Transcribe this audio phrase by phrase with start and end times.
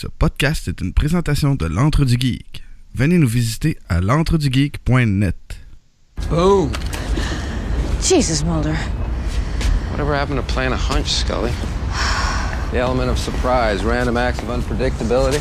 [0.00, 2.64] Ce podcast est une présentation de l'Entre du Geek.
[2.94, 5.36] Venez nous visiter à l'entredugeek.net.
[6.30, 6.72] Boom!
[8.00, 8.78] Jesus, Mulder.
[9.90, 11.52] Whatever happened to playing a hunch, Scully?
[12.72, 15.36] The element of surprise, random acts of unpredictability.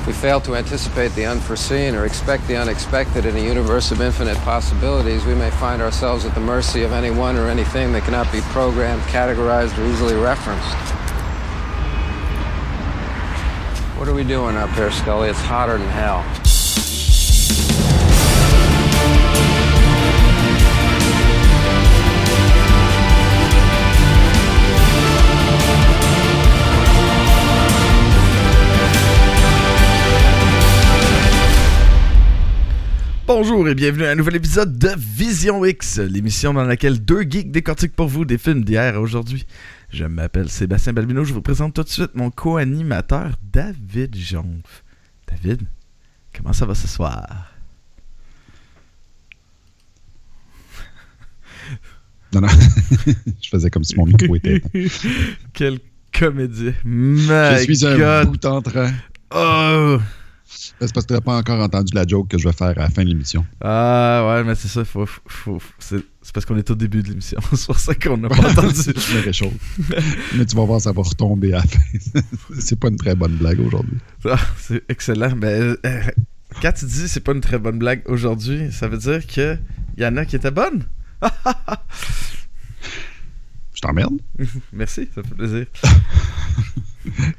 [0.00, 4.00] If we fail to anticipate the unforeseen or expect the unexpected in a universe of
[4.00, 8.32] infinite possibilities, we may find ourselves at the mercy of anyone or anything that cannot
[8.32, 11.05] be programmed, categorized, or easily referenced.
[13.96, 15.30] What are we doing up here, Scully?
[15.30, 16.22] It's hotter than hell.
[33.26, 37.50] Bonjour et bienvenue à un nouvel épisode de Vision X, l'émission dans laquelle deux geeks
[37.50, 39.46] décortiquent pour vous des films d'hier à aujourd'hui.
[39.96, 44.84] Je m'appelle Sébastien Balbino, je vous présente tout de suite mon co-animateur David Jonf.
[45.26, 45.62] David,
[46.36, 47.24] comment ça va ce soir?
[52.34, 52.48] Non, non.
[53.40, 54.60] je faisais comme si mon micro était.
[55.54, 55.78] Quel
[56.12, 56.72] comédie.
[56.84, 58.32] Je suis un God.
[58.32, 58.92] bout en train.
[59.34, 59.96] Oh!
[60.44, 62.74] C'est parce que tu n'as pas encore entendu la joke que je vais faire à
[62.74, 63.46] la fin de l'émission.
[63.62, 65.96] Ah ouais, mais c'est ça, faut, faut- faut-
[66.26, 67.38] c'est parce qu'on est au début de l'émission.
[67.54, 68.74] c'est pour ça qu'on n'a pas entendu.
[68.74, 69.52] je me réchauffe.
[70.34, 71.78] Mais tu vas voir, ça va retomber à la fin.
[72.58, 73.96] c'est pas une très bonne blague aujourd'hui.
[74.24, 75.30] Ah, c'est excellent.
[75.36, 76.02] Ben, euh,
[76.60, 79.56] quand tu dis c'est pas une très bonne blague aujourd'hui, ça veut dire que
[79.96, 80.82] y en a qui étaient bonnes?
[83.72, 84.18] Je t'emmerde.
[84.72, 85.66] Merci, ça fait plaisir.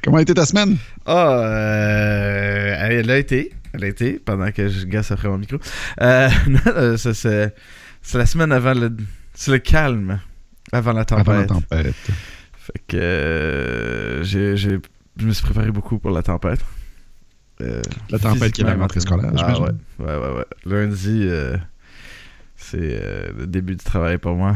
[0.02, 0.78] Comment a été ta semaine?
[1.06, 5.58] Ah, euh, elle a été, elle a été pendant que je gasse après mon micro.
[6.00, 7.54] Euh, non, euh, ça, c'est
[8.08, 8.96] c'est la semaine avant le,
[9.34, 10.20] c'est le calme
[10.72, 11.28] avant la tempête.
[11.28, 11.96] Avant la tempête.
[12.54, 14.80] Fait que euh, j'ai, j'ai-
[15.18, 16.64] je me suis préparé beaucoup pour la tempête.
[17.62, 19.78] Euh, La tempête qui est la rentrée scolaire, Ah ouais, j'imagine.
[20.00, 20.46] ouais, ouais, ouais.
[20.66, 21.58] Lundi, euh,
[22.56, 23.02] c'est
[23.38, 24.56] le début du travail pour moi.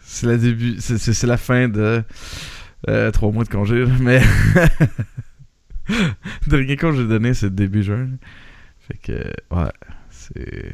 [0.00, 2.02] C'est la début, c'est, c'est- c'est la fin de
[3.12, 4.20] trois mois de congé, là, mais
[5.88, 6.14] le
[6.48, 8.08] dernier congé donné, c'est début juin.
[8.80, 9.12] Fait que
[9.54, 9.72] ouais,
[10.10, 10.72] c'est,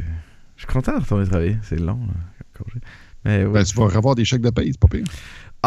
[0.56, 1.56] je suis content de retourner travailler.
[1.62, 2.14] C'est long, là.
[3.24, 3.52] Mais ouais.
[3.52, 5.04] Ben, tu vas revoir des chèques de paye, c'est pas pire.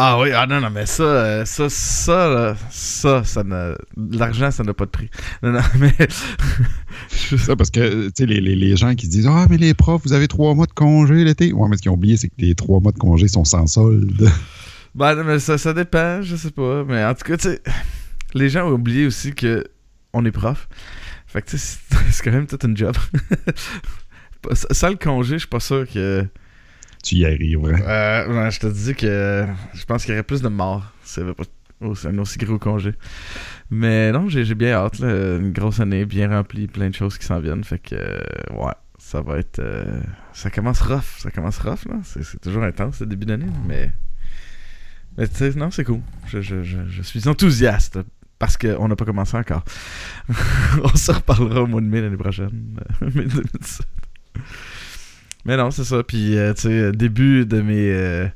[0.00, 3.74] Ah oui, ah non, non, mais ça, euh, ça, ça, là, ça, ça n'a.
[4.12, 5.10] L'argent, ça n'a pas de prix.
[5.42, 5.92] Non, non, mais.
[7.36, 9.74] Ça, parce que, tu sais, les, les- les gens qui se disent Ah, mais les
[9.74, 11.52] profs, vous avez trois mois de congé l'été.
[11.52, 13.66] Ouais, mais ce qu'ils ont oublié, c'est que les trois mois de congé sont sans
[13.66, 14.30] solde.
[14.94, 16.84] ben, non, mais ça, ça dépend, je sais pas.
[16.84, 17.60] Mais en tout cas, tu sais,
[18.34, 19.64] les gens ont oublié aussi que
[20.12, 20.68] on est prof.
[21.26, 21.78] Fait que, tu sais,
[22.12, 22.94] c'est quand même tout une job.
[24.52, 26.24] Sans le congé, je suis pas sûr que.
[27.02, 27.64] tu y arrives.
[27.64, 30.92] Euh, ouais, je te dis que je pense qu'il y aurait plus de morts
[31.80, 32.92] aussi- un aussi gros congé.
[33.70, 34.98] Mais non, j'ai bien hâte.
[35.00, 35.36] là.
[35.36, 37.62] Une grosse année bien remplie, plein de choses qui s'en viennent.
[37.64, 38.18] Fait que, euh,
[38.54, 39.58] ouais, ça va être.
[39.60, 40.00] euh,
[40.32, 41.18] ça commence rough.
[41.18, 41.96] Ça commence rough, là.
[42.04, 43.46] C'est c'est toujours intense, le début d'année.
[43.66, 43.92] Mais,
[45.16, 46.00] mais tu sais, non, c'est cool.
[46.26, 47.98] Je, je- je- je suis enthousiaste
[48.38, 49.64] parce qu'on n'a pas commencé encore.
[50.82, 52.78] On se reparlera au mois de mai l'année prochaine.
[53.00, 53.86] mai 2017.
[55.44, 56.02] Mais non, c'est ça.
[56.02, 58.28] Puis, euh, tu sais, début de mes euh,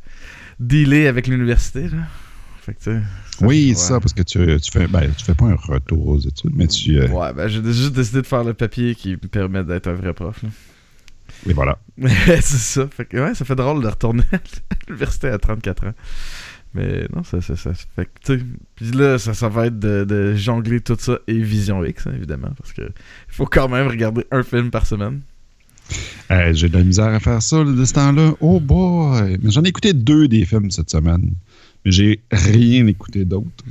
[0.61, 1.99] dealers avec l'université, là.
[2.61, 3.01] Fait que, tu sais.
[3.39, 3.75] ça, Oui, ouais.
[3.75, 6.53] c'est ça, parce que tu, tu fais ben, tu fais pas un retour aux études,
[6.55, 6.99] mais tu.
[6.99, 9.95] euh, Ouais, ben, j'ai juste décidé de faire le papier qui me permet d'être un
[9.95, 10.49] vrai prof, là.
[11.49, 11.79] Et voilà.
[11.99, 12.87] c'est ça.
[12.89, 14.39] Fait que, ouais, ça fait drôle de retourner à
[14.89, 15.95] l'université à 34 ans.
[16.75, 18.39] Mais non, ça, ça, ça fait que.
[18.77, 22.13] Puis là, ça, ça va être de, de jongler tout ça et Vision X, hein,
[22.17, 22.51] évidemment.
[22.57, 25.21] Parce que il faut quand même regarder un film par semaine.
[26.31, 28.35] Euh, J'ai de la misère à faire ça là, de ce temps-là.
[28.41, 29.39] Oh boy!
[29.43, 31.33] Mais j'en ai écouté deux des films cette semaine.
[31.85, 33.65] Mais j'ai rien écouté d'autre.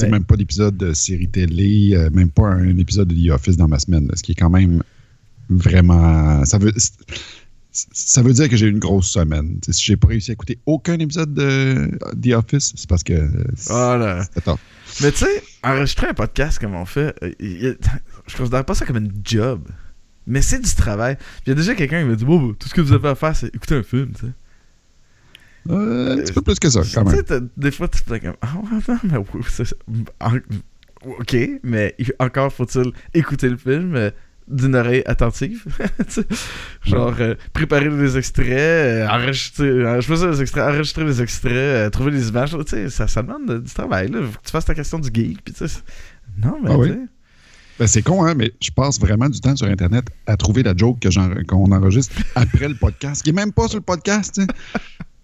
[0.00, 3.66] Même pas d'épisode de série télé, euh, même pas un épisode de The Office dans
[3.66, 4.06] ma semaine.
[4.06, 4.82] là, ce qui est quand même
[5.50, 6.44] vraiment.
[6.44, 6.72] Ça veut,
[7.72, 9.58] ça veut dire que j'ai eu une grosse semaine.
[9.68, 11.90] Si j'ai pas réussi à écouter aucun épisode de
[12.22, 13.12] The Office, c'est parce que.
[13.12, 14.60] euh, Ah top.
[15.02, 17.74] Mais tu sais, enregistrer un podcast comme on fait, euh,
[18.26, 19.68] je considère pas ça comme une job.
[20.28, 21.16] Mais c'est du travail.
[21.46, 23.14] Il y a déjà quelqu'un qui m'a dit Bon, tout ce que vous avez à
[23.14, 24.32] faire, c'est écouter un film, tu sais.
[25.70, 27.48] Euh, un petit peu plus que ça, quand Tu sais, même.
[27.56, 30.40] des fois, tu te fais comme Ah, ouais, non, mais oui,
[31.04, 34.10] Ok, mais encore faut-il écouter le film euh,
[34.48, 35.64] d'une oreille attentive.
[36.84, 41.92] Genre, euh, préparer des extraits, euh, enregistrer, euh, je faisais des extraits, enregistrer des extraits,
[41.92, 44.22] trouver des images, tu sais, ça, ça demande du travail, là.
[44.22, 45.54] Faut que tu fasses ta question du geek, puis
[46.42, 46.94] Non, mais Ah oui.
[47.78, 50.76] Ben, c'est con, hein, mais je passe vraiment du temps sur Internet à trouver la
[50.76, 50.98] joke
[51.46, 54.40] qu'on enregistre après le podcast, qui est même pas sur le podcast.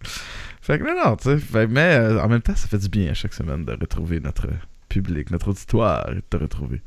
[0.60, 3.66] Fait que non, non, mais euh, en même temps, ça fait du bien chaque semaine
[3.66, 4.46] de retrouver notre
[4.88, 6.80] public, notre auditoire et de te retrouver.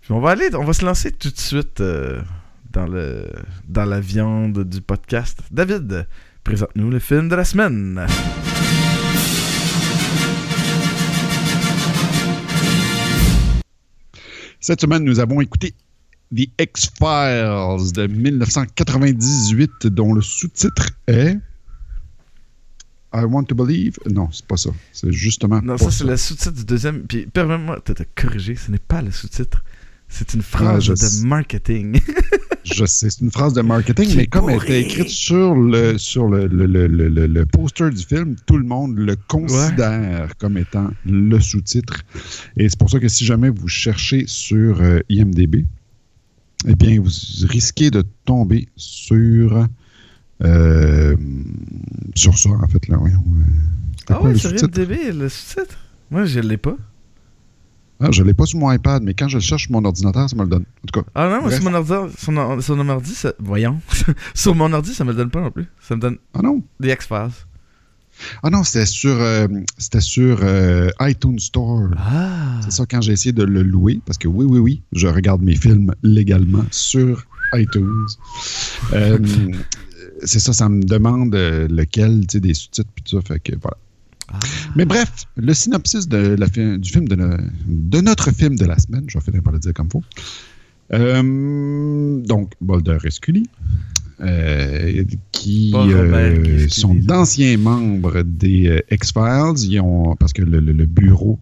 [0.00, 2.20] Puis on va aller, on va se lancer tout de suite euh,
[2.72, 3.30] dans, le,
[3.68, 5.38] dans la viande du podcast.
[5.52, 6.08] David,
[6.42, 8.04] présente-nous le film de la semaine.
[14.66, 15.74] Cette semaine, nous avons écouté
[16.34, 21.36] The X-Files de 1998, dont le sous-titre est
[23.12, 23.98] I Want to Believe.
[24.10, 24.70] Non, c'est pas ça.
[24.90, 25.60] C'est justement.
[25.60, 27.02] Non, ça, c'est le sous-titre du deuxième.
[27.02, 29.62] Puis, permets-moi de te corriger, ce n'est pas le sous-titre.
[30.14, 32.00] C'est une phrase je de marketing.
[32.64, 36.28] Je sais, c'est une phrase de marketing, mais comme elle était écrite sur le, sur
[36.28, 41.38] le, le, le, le, poster du film, tout le monde le considère comme étant le
[41.40, 42.04] sous-titre.
[42.56, 45.66] Et c'est pour ça que si jamais vous cherchez sur euh, IMDB,
[46.66, 47.10] eh bien, vous
[47.48, 49.66] risquez de tomber sur,
[50.42, 51.16] euh,
[52.14, 52.88] sur ça, en fait.
[52.88, 54.52] Là, voyons, euh, ah ouais, sur?
[54.52, 55.76] IMDb, le sous-titre?
[56.10, 56.76] Moi, je l'ai pas.
[58.04, 59.84] Ah, je ne l'ai pas sur mon iPad, mais quand je le cherche sur mon
[59.84, 60.64] ordinateur, ça me le donne.
[60.82, 63.32] En tout cas, Ah non, moi, sur mon ordi, sur, mon- sur mon ordi, ça...
[63.38, 63.80] voyons.
[64.34, 65.66] sur mon ordi, ça me le donne pas non plus.
[65.80, 67.30] Ça me donne ah non, des X-Files.
[68.42, 69.46] ah non, c'était sur, euh,
[69.78, 71.88] c'était sur euh, iTunes Store.
[71.96, 72.60] Ah.
[72.64, 75.40] C'est ça, quand j'ai essayé de le louer, parce que oui, oui, oui, je regarde
[75.42, 77.24] mes films légalement sur
[77.54, 78.06] iTunes.
[78.92, 79.18] Euh,
[80.24, 83.52] c'est ça, ça me demande lequel, tu sais, des sous-titres, puis tout ça, fait que
[83.60, 83.78] voilà.
[84.32, 84.38] Ah.
[84.76, 87.36] Mais bref, le synopsis de la fi- du film de, no-
[87.66, 90.02] de notre film de la semaine, je vais finir par le dire comme faut.
[90.92, 93.44] Euh, donc, Boulder et Scully,
[94.20, 99.80] euh, qui euh, sont d'anciens membres des X-Files,
[100.18, 101.38] parce que le, le- le bureau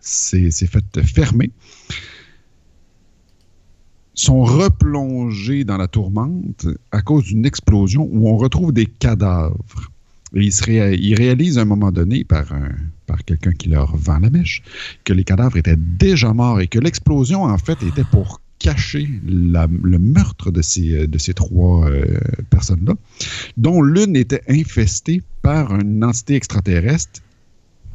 [0.00, 1.50] s'est fait fermer,
[4.14, 9.90] sont replongés dans la tourmente à cause d'une explosion où on retrouve des cadavres.
[10.34, 12.46] Ils, se ré- ils réalisent à un moment donné, par,
[13.06, 14.62] par quelqu'un qui leur vend la mèche,
[15.04, 19.98] que les cadavres étaient déjà morts et que l'explosion, en fait, était pour cacher le
[19.98, 22.04] meurtre de ces, de ces trois euh,
[22.50, 22.94] personnes-là,
[23.56, 27.20] dont l'une était infestée par une entité extraterrestre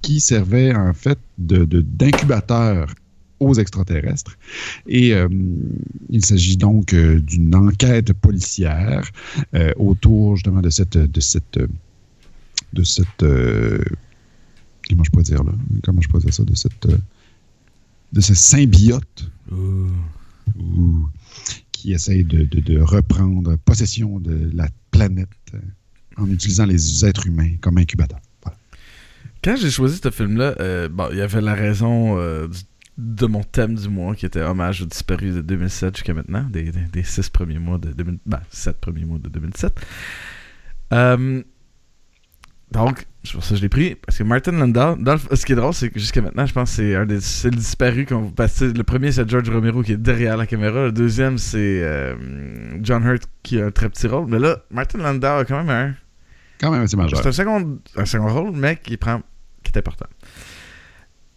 [0.01, 2.94] qui servait, en fait, de- de- d'incubateur
[3.40, 4.38] aux extraterrestres.
[4.88, 5.28] Et euh,
[6.10, 9.10] il s'agit donc euh, d'une enquête policière
[9.78, 11.60] autour justement de cette de cette
[12.74, 13.80] de cette euh,
[14.90, 15.54] comment je pourrais dire là?
[15.84, 16.44] Comment je dire ça?
[16.44, 16.98] De cette euh,
[18.14, 19.30] de ce symbiote
[21.72, 25.60] qui essaye de, de- de reprendre possession de la planète euh,
[26.18, 28.19] en utilisant les êtres humains comme incubateurs.
[28.44, 28.58] Voilà.
[29.44, 32.60] Quand j'ai choisi ce film-là, euh, bon, il y avait la raison euh, du-
[32.98, 36.72] de mon thème du mois qui était hommage aux disparus de 2007 jusqu'à maintenant, des,
[36.72, 39.80] des, des six premiers mois de 2000, ben, sept premiers mois de 2007.
[40.94, 41.44] Euh,
[42.72, 45.46] donc, c'est pour ça que je l'ai pris, parce que Martin Landau, dans le- ce
[45.46, 47.56] qui est drôle, c'est que jusqu'à maintenant, je pense que c'est un des c'est le
[47.58, 50.92] disparu qu'on parce que le premier c'est George Romero qui est derrière la caméra, le
[50.92, 52.16] deuxième c'est euh,
[52.81, 55.69] John Hurt qui a un très petit rôle, mais là, Martin Landau a quand même
[55.69, 55.96] un
[56.60, 57.19] Quand même assez majeur.
[57.22, 59.22] c'est un second, un second rôle, mais qui prend
[59.64, 60.08] qui est important.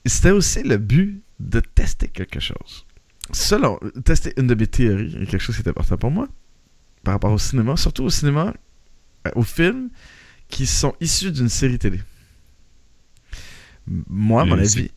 [0.07, 2.87] C'était aussi le but de tester quelque chose.
[3.33, 6.29] Selon, tester une de mes théories, quelque chose qui est important pour moi,
[7.05, 8.53] par rapport au cinéma, surtout au cinéma,
[9.27, 9.91] euh, aux films
[10.51, 12.01] qui sont issus d'une série télé.
[13.87, 14.91] Moi, mon avis,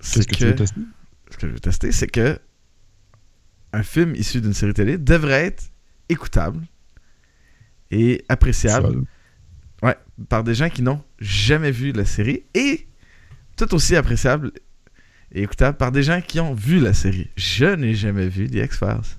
[0.00, 0.80] c'est que, tester?
[1.30, 2.38] ce que je veux tester, c'est que
[3.72, 5.64] un film issu d'une série télé devrait être
[6.08, 6.60] écoutable
[7.90, 9.04] et appréciable.
[9.82, 9.96] Ouais,
[10.28, 12.86] par des gens qui n'ont jamais vu la série et
[13.56, 14.52] tout aussi appréciable
[15.32, 17.30] et écoutable par des gens qui ont vu la série.
[17.36, 19.16] Je n'ai jamais vu The X-Files.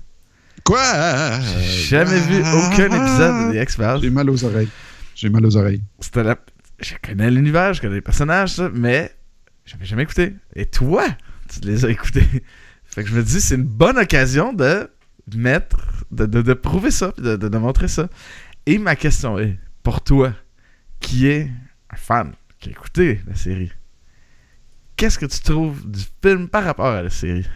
[0.64, 1.40] Quoi?
[1.40, 4.10] J'ai jamais vu aucun épisode de The J'ai X-Files.
[4.10, 4.68] mal aux oreilles.
[5.18, 5.82] J'ai mal aux oreilles.
[5.98, 6.38] C'était la-
[6.80, 9.12] Je connais l'univers, je connais les personnages, ça, mais
[9.64, 10.34] j'avais jamais écouté.
[10.54, 11.04] Et toi,
[11.52, 12.22] tu les as écoutés.
[12.84, 14.88] Fait que je me dis, c'est une bonne occasion de
[15.34, 18.08] mettre, de, de, de prouver ça, de, de, de montrer ça.
[18.64, 20.32] Et ma question est, pour toi,
[21.00, 21.50] qui est
[21.90, 23.72] un fan, qui a écouté la série,
[24.96, 27.46] qu'est-ce que tu trouves du film par rapport à la série?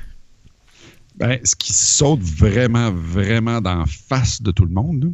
[1.14, 5.10] Ben, ce qui saute vraiment, vraiment d'en face de tout le monde, là,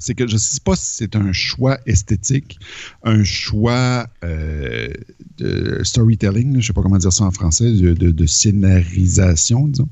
[0.00, 2.58] c'est que je ne sais pas si c'est un choix esthétique,
[3.04, 4.88] un choix euh,
[5.38, 9.68] de storytelling, je ne sais pas comment dire ça en français, de, de- de scénarisation,
[9.68, 9.88] disons,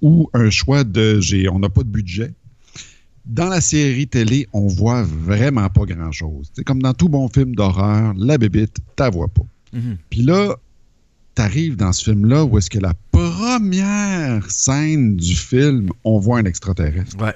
[0.00, 2.32] ou un choix de j'ai, on n'a pas de budget.
[3.26, 6.48] Dans la série télé, on voit vraiment pas grand-chose.
[6.54, 9.42] C'est comme dans tout bon film d'horreur, la bébite, t'as vois pas.
[10.08, 10.56] Puis là,
[11.34, 16.44] t'arrives dans ce film-là où est-ce que la première scène du film, on voit un
[16.46, 17.16] extraterrestre.
[17.22, 17.34] Ouais.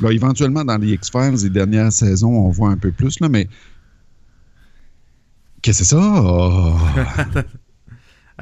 [0.00, 3.48] Là, éventuellement, dans les X-Files, les dernières saisons, on voit un peu plus, là, mais.
[5.62, 6.22] Qu'est-ce que c'est ça?
[6.22, 6.76] Oh.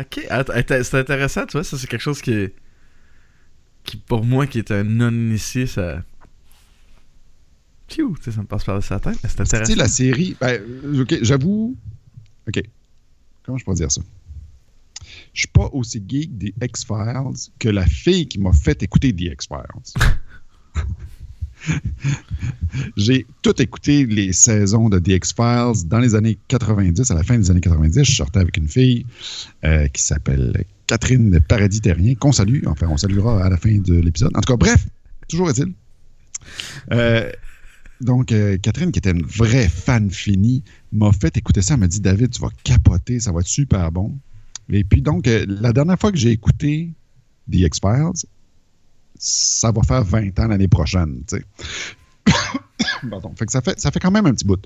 [0.00, 2.54] Ok, c'est intéressant, tu vois, ça c'est quelque chose qui est.
[3.84, 6.02] qui pour moi qui est un non-initié, ça.
[7.88, 9.74] Tu sais, ça me passe par la tête, mais c'est Tu sais, intéressant.
[9.76, 10.62] la série, ben,
[10.98, 11.76] ok, j'avoue.
[12.48, 12.62] Ok.
[13.44, 14.00] Comment je peux dire ça?
[15.34, 19.26] Je suis pas aussi geek des X-Files que la fille qui m'a fait écouter des
[19.26, 19.58] X-Files.
[22.96, 27.10] J'ai tout écouté les saisons de The X-Files dans les années 90.
[27.10, 29.06] À la fin des années 90, je sortais avec une fille
[29.64, 32.62] euh, qui s'appelle Catherine Paradis-Terrien, qu'on salue.
[32.66, 34.30] Enfin, on saluera à la fin de l'épisode.
[34.34, 34.86] En tout cas, bref,
[35.28, 35.72] toujours est-il.
[36.92, 37.30] Euh,
[38.00, 41.74] donc, euh, Catherine, qui était une vraie fan finie, m'a fait écouter ça.
[41.74, 44.18] Elle m'a dit David, tu vas capoter, ça va être super bon.
[44.70, 46.90] Et puis, donc, la dernière fois que j'ai écouté
[47.50, 48.26] The X-Files,
[49.22, 51.22] ça va faire 20 ans l'année prochaine.
[53.10, 53.32] Pardon.
[53.36, 54.60] Fait que ça fait, ça fait quand même un petit bout.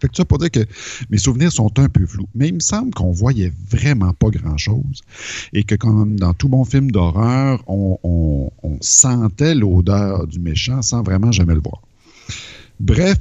[0.00, 0.64] Fait que ça pour dire que
[1.10, 2.28] mes souvenirs sont un peu flous.
[2.34, 5.02] Mais il me semble qu'on voyait vraiment pas grand-chose.
[5.52, 11.32] Et que comme dans tout bon film d'horreur, on sentait l'odeur du méchant sans vraiment
[11.32, 11.82] jamais le voir.
[12.80, 13.18] Bref,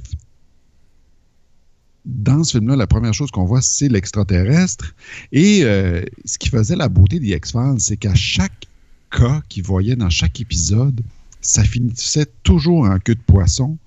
[2.08, 4.96] dans ce film-là, la première chose qu'on voit, c'est l'extraterrestre.
[5.32, 8.67] Et euh, ce qui faisait la beauté des X-Files, c'est qu'à chaque
[9.12, 11.02] cas qu'ils voyaient dans chaque épisode,
[11.42, 13.78] ça finissait toujours en queue de poisson.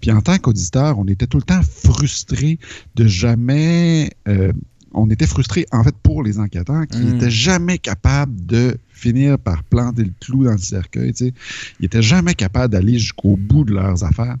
[0.00, 2.58] Puis en tant qu'auditeur, on était tout le temps frustré
[2.94, 4.10] de jamais.
[4.28, 4.52] euh,
[4.92, 9.62] on était frustré, en fait, pour les enquêteurs qui n'étaient jamais capables de finir par
[9.62, 11.12] planter le clou dans le cercueil.
[11.12, 11.34] tu sais.
[11.78, 14.36] Ils n'étaient jamais capables d'aller jusqu'au bout de leurs affaires.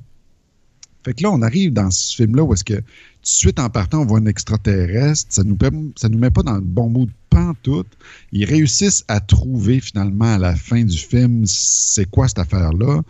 [1.04, 2.84] Fait que là, on arrive dans ce film-là où est-ce que tout de
[3.26, 5.32] suite en partant, on voit un extraterrestre.
[5.32, 5.56] Ça nous,
[5.96, 7.86] ça nous met pas dans le bon mood pantoute.
[8.32, 13.02] Ils réussissent à trouver finalement à la fin du film c'est quoi cette affaire-là?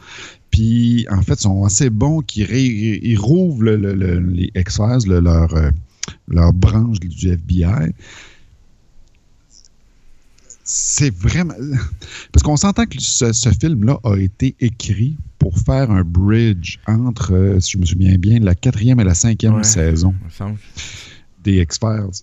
[0.50, 5.07] Puis en fait, ils sont assez bons qu'ils ils rouvrent le- le- le- les X-Files,
[5.09, 5.71] le- leur, euh,
[6.29, 7.93] leur branche du FBI.
[10.65, 11.55] C'est vraiment.
[12.33, 17.33] Parce qu'on s'entend que ce, ce film-là a été écrit pour faire un bridge entre,
[17.35, 19.65] euh, si je me souviens bien, la quatrième et la cinquième Ouais.
[19.65, 20.15] saison
[21.43, 22.23] des X-Files.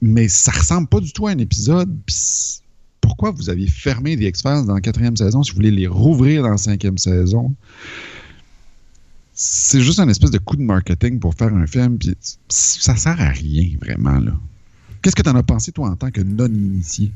[0.00, 1.96] Mais ça ressemble pas du tout à un épisode.
[3.00, 6.42] Pourquoi vous aviez fermé des X-Files dans la quatrième saison si vous voulez les rouvrir
[6.42, 7.54] dans la cinquième saison?
[9.32, 11.98] C'est juste un espèce de coup de marketing pour faire un film.
[12.48, 14.18] Ça sert à rien, vraiment.
[14.18, 14.32] là.
[15.00, 17.12] Qu'est-ce que tu en as pensé, toi, en tant que non-initié?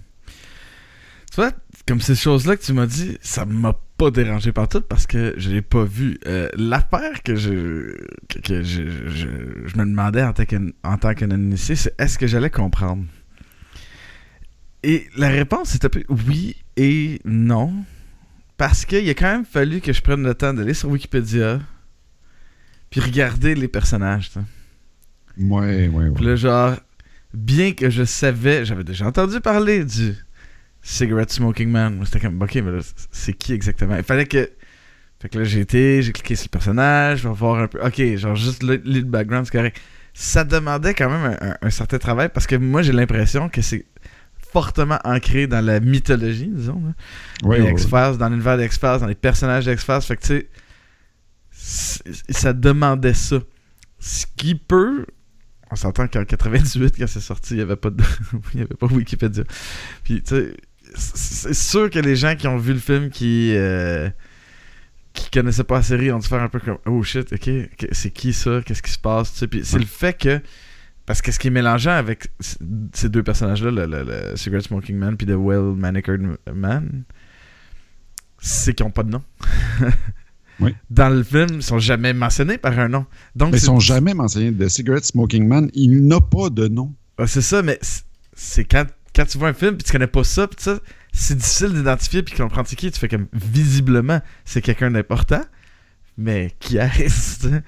[1.31, 1.53] Tu vois,
[1.87, 5.35] comme ces choses-là que tu m'as dit, ça m'a pas dérangé par tout parce que
[5.37, 6.19] je l'ai pas vu.
[6.27, 7.97] Euh, L'affaire que je
[8.29, 10.45] que, que je, je- je me demandais en tant
[10.97, 13.05] tant que non-initié, c'est est-ce que j'allais comprendre?
[14.83, 17.73] Et la réponse était peu oui et non.
[18.57, 21.61] Parce qu'il a quand même fallu que je prenne le temps d'aller sur Wikipédia
[22.91, 24.31] puis regarder les personnages.
[24.31, 25.45] tu sais.
[25.45, 26.31] Ouais, ouais, Puis ouais.
[26.31, 26.77] là, genre,
[27.33, 30.15] bien que je savais, j'avais déjà entendu parler du
[30.83, 31.97] Cigarette Smoking Man.
[31.97, 32.79] Moi, C'était comme, ok, mais là,
[33.11, 33.97] c'est qui exactement?
[33.97, 34.51] Il fallait que.
[35.21, 37.81] Fait que là, j'ai été, j'ai cliqué sur le personnage, je vais voir un peu.
[37.81, 39.81] Ok, genre, juste le, le background, c'est correct.
[40.15, 43.63] Ça demandait quand même un, un- un certain travail parce que moi, j'ai l'impression que
[43.63, 43.87] c'est
[44.53, 46.83] fortement ancré dans la mythologie, disons.
[46.85, 47.49] là.
[47.49, 47.71] Ouais, les.
[47.71, 50.03] X-Files, dans l'univers des X-Files, dans les personnages des X-Files.
[50.03, 50.47] Fait que, tu
[51.51, 53.39] sais, ça demandait ça.
[54.01, 55.07] Ce qui peut.
[55.71, 58.03] On s'entend qu'en 98, quand c'est sorti, il n'y avait, pas de...
[58.55, 59.45] il y avait pas Wikipédia.
[60.05, 60.57] Puis, tu sais,
[60.95, 63.53] c'est sûr que les gens qui ont vu le film qui.
[63.57, 64.09] euh,
[65.15, 67.51] qui connaissaient pas la série ont dû faire un peu comme oh shit ok,
[67.93, 68.63] c'est qui ça?
[68.65, 69.33] Qu'est-ce qui se passe?
[69.33, 70.41] Tu sais puis c'est le fait que
[71.05, 72.29] parce que ce qui est mélangeant avec
[72.95, 77.03] ces deux personnages là le, le, Smoking Man puis The Well Manicured Man
[78.39, 79.23] c'est qu'ils ont pas de nom
[80.61, 80.75] Oui.
[80.91, 83.05] dans le film ils sont jamais mentionnés par un nom
[83.37, 84.53] donc Mais ils sont jamais mentionnés.
[84.53, 86.95] The Cigarette Smoking Man, il n'a pas de nom.
[87.19, 90.07] Ouais, c'est ça, mais c'est- c'est quand, quand tu vois un film puis tu connais
[90.07, 90.79] pas ça, puis ça,
[91.13, 92.91] c'est difficile d'identifier puis comprendre c'est qui.
[92.91, 95.43] Tu fais comme visiblement c'est quelqu'un d'important,
[96.19, 97.63] mais qui est-ce sais?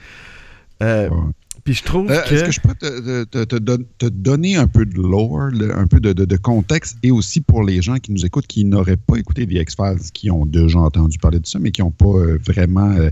[0.83, 1.17] Euh, Ouais.
[1.63, 2.35] Puis je trouve Euh, que.
[2.35, 5.49] Est-ce que je peux te, te- te- te don- te donner un peu de lore,
[5.75, 8.67] un peu de, de- de contexte, et aussi pour les gens qui nous écoutent, qui
[8.67, 11.91] n'auraient pas écouté The X-Files, qui ont déjà entendu parler de ça, mais qui n'ont
[11.91, 13.09] pas euh, vraiment euh,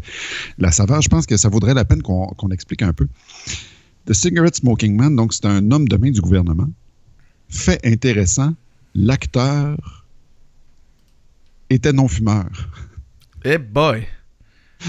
[0.58, 3.06] la saveur, je pense que ça vaudrait la peine qu'on qu'on explique un peu.
[4.06, 6.68] The Cigarette Smoking Man, donc c'est un homme de main du gouvernement.
[7.52, 8.54] Fait intéressant,
[8.94, 10.04] l'acteur
[11.70, 12.48] était non-fumeur.
[13.44, 14.06] Eh boy!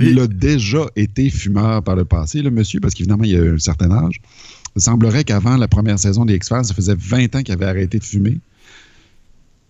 [0.00, 3.58] Il a déjà été fumeur par le passé, le monsieur, parce qu'évidemment, il a un
[3.58, 4.20] certain âge.
[4.76, 7.98] Il semblerait qu'avant la première saison des X-Files, ça faisait 20 ans qu'il avait arrêté
[7.98, 8.38] de fumer.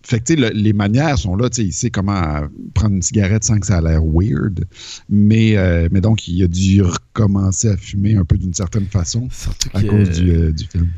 [0.03, 2.43] Fait que, tu sais, le- les manières sont là, il sait comment
[2.75, 4.67] prendre une cigarette sans que ça a l'air weird.
[5.09, 9.29] Mais, euh, mais donc, il a dû recommencer à fumer un peu d'une certaine façon
[9.33, 10.91] Surtout à cause du, euh, du film.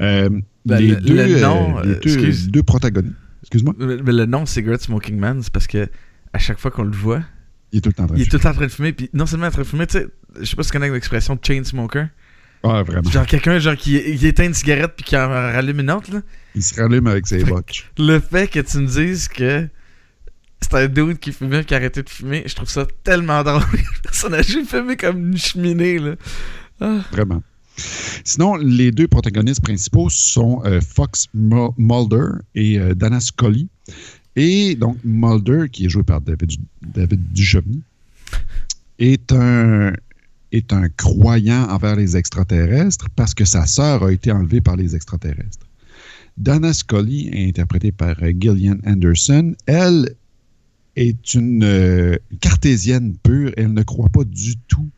[0.00, 0.28] Euh,
[0.64, 2.48] Ben, les le- deux, le euh, nom, les euh, deux, excuse.
[2.48, 3.14] deux protagonistes.
[3.42, 5.88] Excuse-moi, le nom Cigarette Smoking Man, c'est parce que
[6.32, 7.22] à chaque fois qu'on le voit,
[7.72, 8.66] il est tout le temps en train il de est tout le temps en train
[8.66, 8.92] de fumer.
[8.92, 10.06] Puis non seulement en train de fumer, tu sais,
[10.40, 12.08] je sais pas si tu connais l'expression chain smoker.
[12.64, 13.08] Ah, vraiment.
[13.08, 16.20] Genre quelqu'un genre qui, qui éteint une cigarette puis qui en rallume une autre, là.
[16.56, 17.88] Il se rallume avec ses botches.
[17.98, 19.68] Le fait que tu me dises que
[20.60, 23.62] c'est un dude qui fumait qui a arrêté de fumer, je trouve ça tellement drôle.
[23.72, 26.14] Le personnage il fumait comme une cheminée, là.
[26.80, 27.00] Ah.
[27.12, 27.42] Vraiment.
[28.24, 33.68] Sinon, les deux protagonistes principaux sont euh, Fox Mu- Mulder et euh, Dana Scully.
[34.34, 36.52] Et donc, Mulder, qui est joué par David,
[36.82, 37.82] David Duchovny,
[38.98, 39.92] est un,
[40.52, 44.94] est un croyant envers les extraterrestres parce que sa sœur a été enlevée par les
[44.96, 45.66] extraterrestres.
[46.36, 50.14] Dana Scully, interprétée par euh, Gillian Anderson, elle
[50.96, 53.52] est une cartésienne pure.
[53.58, 54.88] Elle ne croit pas du tout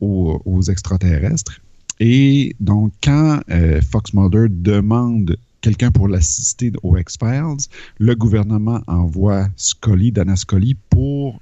[0.00, 1.60] aux, aux extraterrestres.
[2.00, 9.48] Et donc, quand euh, Fox Mulder demande quelqu'un pour l'assister aux X-Files, le gouvernement envoie
[9.56, 11.40] Scully, Dana Scully, pour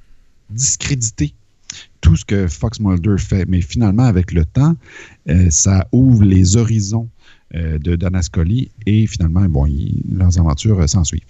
[0.51, 1.35] discréditer
[2.01, 3.47] tout ce que Fox Mulder fait.
[3.47, 4.75] Mais finalement, avec le temps,
[5.29, 7.09] euh, ça ouvre les horizons
[7.55, 9.67] euh, de Dana Scully et finalement, bon,
[10.11, 11.23] leurs aventures euh, s'ensuivent.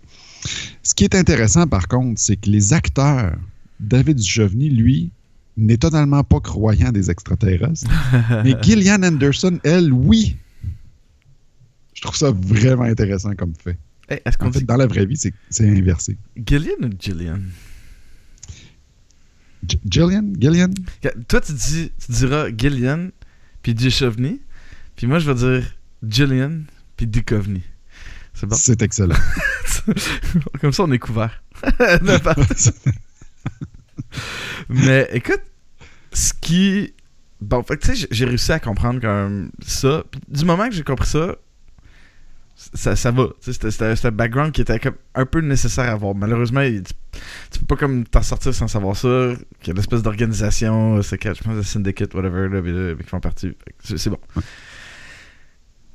[0.83, 3.37] Ce qui est intéressant, par contre, c'est que les acteurs,
[3.81, 5.11] David Duchovny, lui,
[5.57, 7.89] n'est totalement pas croyant des extraterrestres.
[8.45, 10.37] Mais Gillian Anderson, elle, oui.
[11.95, 13.79] Je trouve ça vraiment intéressant comme fait.
[14.09, 16.17] Hey, qu'on En fait, dit dans la vraie vie, c'est inversé.
[16.37, 17.41] Gillian ou Gillian?
[19.67, 20.33] G- Gillian?
[20.39, 20.71] Gillian?
[21.27, 23.09] Toi, tu, dis, tu diras Gillian,
[23.63, 24.41] puis Duchovny,
[24.95, 25.75] puis moi, je vais dire
[26.07, 26.61] Gillian,
[26.97, 27.63] puis Duchovny.
[28.35, 28.55] C'est bon?
[28.57, 29.17] C'est excellent.
[30.61, 31.43] Comme ça, on est couvert.
[34.69, 35.43] Mais écoute,
[36.13, 36.95] ce qui.
[37.41, 40.03] Bon, fait tu sais, j'ai- réussi à comprendre comme ça.
[40.11, 41.37] Puis du moment que j'ai compris ça,
[42.73, 43.27] ça, ça va.
[43.43, 46.15] C'était un background qui était comme un peu nécessaire à avoir.
[46.15, 46.93] Malheureusement, il- tu,
[47.51, 49.35] tu peux pas comme t'en sortir sans savoir ça.
[49.61, 53.21] Qu'il y a une espèce d'organisation, secrète, je pense, de syndicate, whatever, là, qui font
[53.21, 53.55] partie.
[53.85, 54.19] C'est c'est bon.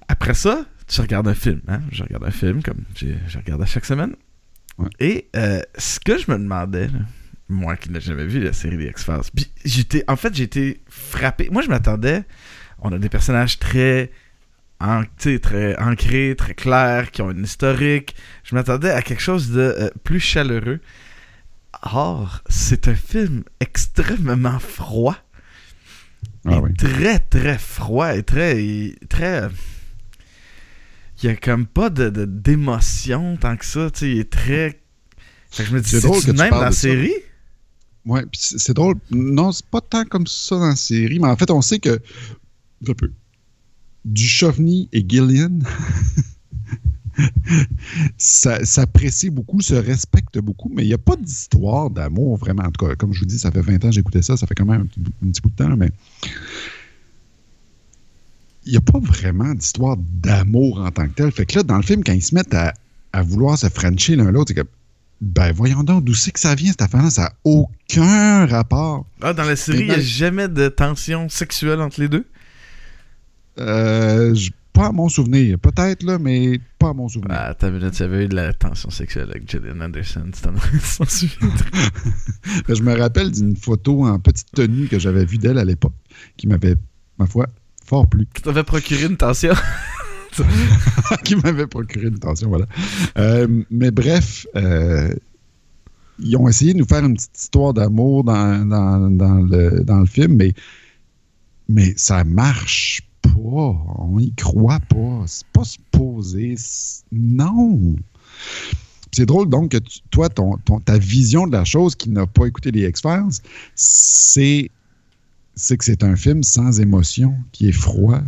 [0.08, 1.62] Après ça, tu regardes un film.
[1.68, 1.82] Hein?
[1.92, 4.16] Je regarde un film comme je regarde à chaque semaine.
[4.78, 4.90] Ouais.
[5.00, 7.00] Et euh, ce que je me demandais, là,
[7.52, 11.50] moi qui n'ai jamais vu la série des X-Files, puis j'étais, en fait, été frappé.
[11.52, 12.24] Moi, je m'attendais.
[12.80, 14.12] On a des personnages très,
[14.80, 18.16] en- tu très ancrés, très clairs, qui ont une historique.
[18.44, 20.80] Je m'attendais à quelque chose de euh, plus chaleureux.
[21.84, 25.18] Or, c'est un film extrêmement froid.
[26.46, 26.74] Ah Et oui.
[26.74, 28.64] Très, très froid et très.
[28.64, 29.50] et très euh,
[31.24, 33.90] il y a comme pas de, de- d'émotion tant que ça.
[33.92, 34.80] Tu sais, il est très.
[35.52, 36.88] Fait que je me dis, C'est drôle que tu même parles dans la de ça.
[38.06, 38.96] Ouais, c'est drôle.
[39.12, 42.00] Non, c'est pas tant comme ça dans la série, mais en fait, on sait que.
[42.88, 43.12] Un peu.
[44.04, 45.60] Duchovny et Gillian
[48.18, 52.64] s'apprécient beaucoup, se respectent beaucoup, mais il n'y a pas d'histoire d'amour vraiment.
[52.64, 54.48] En tout cas, comme je vous dis, ça fait 20 ans que j'écoutais ça, ça
[54.48, 55.92] fait quand même un petit, un petit bout de temps, mais
[58.66, 61.32] il n'y a pas vraiment d'histoire d'amour en tant que tel.
[61.32, 62.74] Fait que là, dans le film, quand ils se mettent à,
[63.14, 64.68] à vouloir se frencher l'un l'autre, c'est comme,
[65.22, 67.12] ben voyons donc, d'où c'est que ça vient cette affaire-là?
[67.12, 69.06] Ça n'a aucun rapport.
[69.22, 72.26] Ah, dans la série, il n'y a jamais de tension sexuelle entre les deux?
[73.60, 74.36] Euh,
[74.74, 75.60] pas à mon souvenir.
[75.60, 77.38] Peut-être, là, mais pas à mon souvenir.
[77.40, 80.26] Ah, t'as minute, il y avait eu de la tension sexuelle avec Gillian Anderson.
[80.34, 81.50] Tu t'en souviens?
[82.68, 85.94] Ben, Je me rappelle d'une photo en petite tenue que j'avais vue d'elle à l'époque,
[86.36, 86.76] qui m'avait,
[87.20, 87.46] ma foi,
[87.86, 88.28] fort plu.
[88.34, 89.54] Tu t'avais procuré une tension?
[91.24, 92.66] qui m'avait procuré une voilà.
[93.18, 95.14] Euh, mais bref, euh,
[96.20, 100.06] ils ont essayé de nous faire une petite histoire d'amour dans, dans, le, dans le
[100.06, 100.54] film, mais,
[101.68, 103.30] mais ça marche pas.
[103.40, 105.24] On y croit pas.
[105.28, 106.56] C'est pas supposé.
[107.12, 107.96] Non.
[109.12, 109.78] C'est drôle donc que
[110.10, 112.92] toi, ton, ta vision de la chose qui n'a pas écouté les
[113.76, 114.72] c'est
[115.56, 118.22] c'est que c'est un film sans émotion, qui est froid.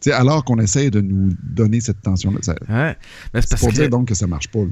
[0.00, 2.38] Tu sais, alors qu'on essaye de nous donner cette tension-là.
[2.42, 2.96] Ça- Ouais.
[3.34, 3.74] Mais c'est pour que.
[3.74, 4.60] dire donc que ça marche pas.
[4.60, 4.66] là.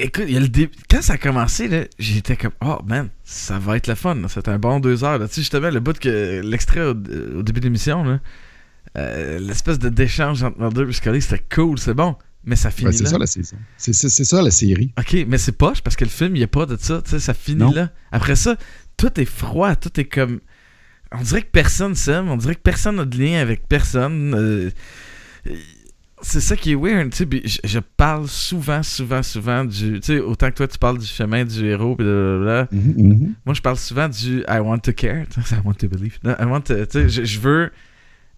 [0.00, 3.08] Écoute, il y a le dé- quand ça a commencé, là, j'étais comme, oh man,
[3.24, 4.16] ça va être le fun.
[4.16, 4.26] là.
[4.28, 5.18] C'est un bon deux heures.
[5.18, 5.28] là.
[5.28, 8.18] Tu sais, justement, le bout que l'extrait au, au début de l'émission, là,
[8.98, 12.16] euh, l'espèce de d'échange entre et Scully, c'était cool, c'est bon.
[12.44, 13.10] Mais ça finit Ben, c'est là.
[13.10, 13.56] ça la saison.
[13.76, 14.92] C'est c'est- c'est ça la série.
[14.98, 17.02] Ok, mais c'est poche parce que le film, il n'y a pas de ça.
[17.02, 17.72] Tu sais, ça finit Non.
[17.72, 17.90] là.
[18.12, 18.56] Après ça,
[18.96, 20.40] tout est froid, tout est comme.
[21.18, 24.34] On dirait que personne s'aime, on dirait que personne n'a de lien avec personne.
[24.34, 24.70] euh,
[26.22, 27.58] C'est ça qui est weird, tu sais.
[27.64, 30.00] Je, parle souvent, souvent, souvent du.
[30.00, 32.68] Tu sais, autant que toi, tu parles du chemin du héros, blablabla.
[32.72, 33.34] Mhm, mhm.
[33.44, 35.26] Moi, je parle souvent du I want to care.
[35.52, 36.18] I want to believe.
[36.24, 37.70] I want to- tu sais, je, veux.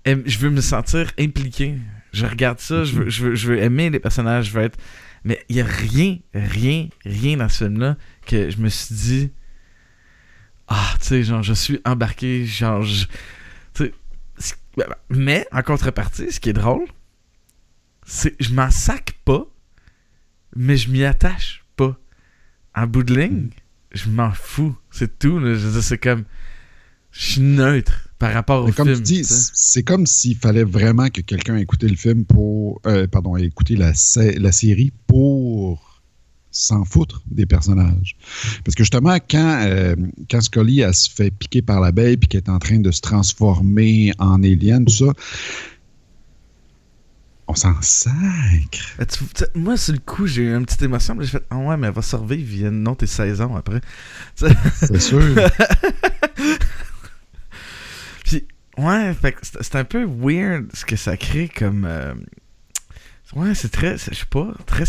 [0.04, 1.74] Je veux me sentir impliqué.
[2.12, 4.78] Je regarde ça, je veux, je veux, je veux aimer les personnages, je veux être.
[5.24, 9.30] Mais il y a rien, rien, rien dans ce film-là que je me suis dit.
[10.68, 12.82] Ah, tu sais, genre, je suis embarqué, genre.
[12.82, 13.06] je-
[13.78, 13.90] ben,
[14.76, 16.86] ben, mais, en contrepartie, ce qui est drôle,
[18.06, 19.46] c'est je m'en sac pas,
[20.54, 21.98] mais je m'y attache pas.
[22.76, 23.48] En bout de ligne,
[23.92, 24.76] je m'en fous.
[24.90, 25.38] C'est tout.
[25.38, 25.54] là.
[25.54, 26.24] Je c'est comme.
[27.10, 28.98] Je suis neutre par rapport au comme film.
[28.98, 32.80] tu dis, c'est comme s'il fallait vraiment que quelqu'un ait écouté le film pour.
[32.86, 35.87] euh, pardon, la, sé- la série pour
[36.58, 38.16] s'en foutre des personnages.
[38.64, 39.94] Parce que justement, quand, euh,
[40.30, 43.00] quand Scully elle se fait piquer par l'abeille puis qu'elle est en train de se
[43.00, 45.12] transformer en alien, tout ça,
[47.46, 48.12] on s'en sacre.
[49.00, 49.04] Euh,
[49.54, 51.14] moi, sur le coup, j'ai eu une petite émotion.
[51.14, 52.70] mais J'ai fait, ah ouais, mais elle va survivre.
[52.70, 53.80] Non, t'es 16 ans après.
[54.34, 55.22] C'est sûr.
[58.24, 59.16] Puis, ouais,
[59.62, 61.86] c'est un peu weird ce que ça crée comme.
[61.86, 62.14] euh,
[63.34, 63.96] Ouais, c'est très.
[63.98, 64.84] Je sais pas, très.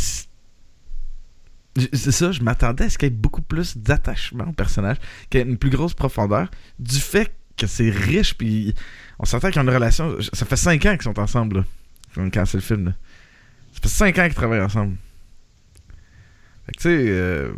[1.94, 4.98] C'est ça, je m'attendais à ce qu'il y ait beaucoup plus d'attachement au personnage,
[5.30, 8.74] qu'il y ait une plus grosse profondeur, du fait que c'est riche, puis
[9.20, 10.16] on s'entend qu'ils ont une relation.
[10.34, 11.58] Ça fait 5 ans qu'ils sont ensemble,
[12.16, 12.86] là, quand c'est le film.
[12.86, 12.94] Là.
[13.74, 14.96] Ça fait 5 ans qu'ils travaillent ensemble.
[16.66, 17.52] Fait que tu sais, euh,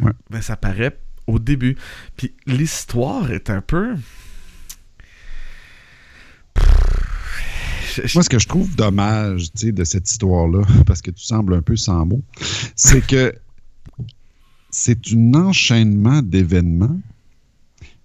[0.00, 0.12] Ouais.
[0.30, 1.76] ben, ça paraît au début.
[2.16, 3.96] Puis l'histoire est un peu.
[6.56, 7.79] Je- je-
[8.14, 11.76] Moi, ce que je trouve dommage de cette histoire-là, parce que tu sembles un peu
[11.76, 12.22] sans mots,
[12.76, 13.34] c'est que
[14.70, 17.00] c'est un enchaînement d'événements,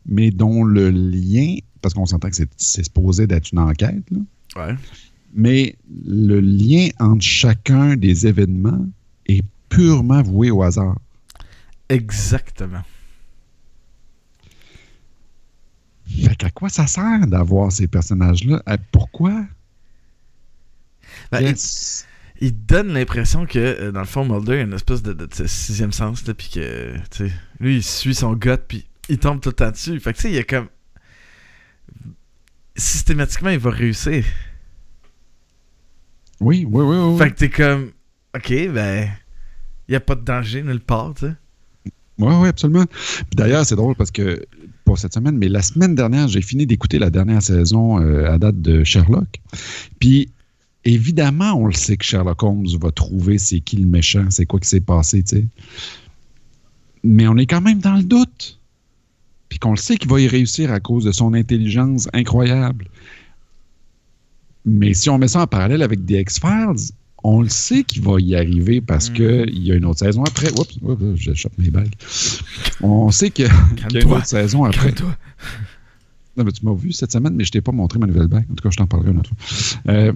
[0.05, 4.19] mais dont le lien, parce qu'on s'entend que c'est- supposé d'être une enquête, là,
[4.55, 4.75] Ouais.
[5.33, 8.85] mais le lien entre chacun des événements
[9.27, 10.97] est purement voué au hasard.
[11.89, 12.81] Exactement.
[16.07, 18.61] Fait qu'à quoi ça sert d'avoir ces personnages-là?
[18.65, 19.45] À- Pourquoi?
[21.41, 21.55] Ben,
[22.41, 25.47] il, donne l'impression que, euh, dans le fond, Mulder a une espèce de, de- de
[25.47, 29.49] sixième sens, puis que, tu sais, lui, il suit son gut, puis il tombe tout
[29.49, 29.99] le temps dessus.
[29.99, 30.67] Fait que, tu sais, il y a comme.
[32.75, 34.25] Systématiquement, il va réussir.
[36.41, 37.17] Oui, oui, oui, oui.
[37.17, 37.91] Fait que t'es comme.
[38.35, 39.09] Ok, ben.
[39.87, 41.33] Il n'y a pas de danger nulle part, tu sais.
[42.17, 42.85] Oui, oui, absolument.
[42.85, 44.43] Puis D'ailleurs, c'est drôle parce que,
[44.83, 48.37] pas cette semaine, mais la semaine dernière, j'ai fini d'écouter la dernière saison euh, à
[48.37, 49.27] date de Sherlock.
[49.99, 50.31] Puis,
[50.85, 54.59] évidemment, on le sait que Sherlock Holmes va trouver c'est qui le méchant, c'est quoi
[54.59, 55.45] qui s'est passé, tu sais.
[57.03, 58.59] Mais on est quand même dans le doute.
[59.49, 62.87] Puis qu'on le sait qu'il va y réussir à cause de son intelligence incroyable.
[64.65, 66.91] Mais si on met ça en parallèle avec des X-Files,
[67.23, 69.13] on le sait qu'il va y arriver parce Mm.
[69.13, 70.51] qu'il y a une autre saison après.
[70.59, 71.93] Oups, oups, j'échappe mes bagues.
[72.81, 73.43] On sait que-
[73.75, 74.93] qu'il y a une autre saison après.
[76.37, 78.45] Non, mais tu m'as vu cette semaine, mais je t'ai pas montré ma nouvelle bague.
[78.51, 79.81] En tout cas, je t'en parlerai une autre fois.
[79.93, 80.11] Euh,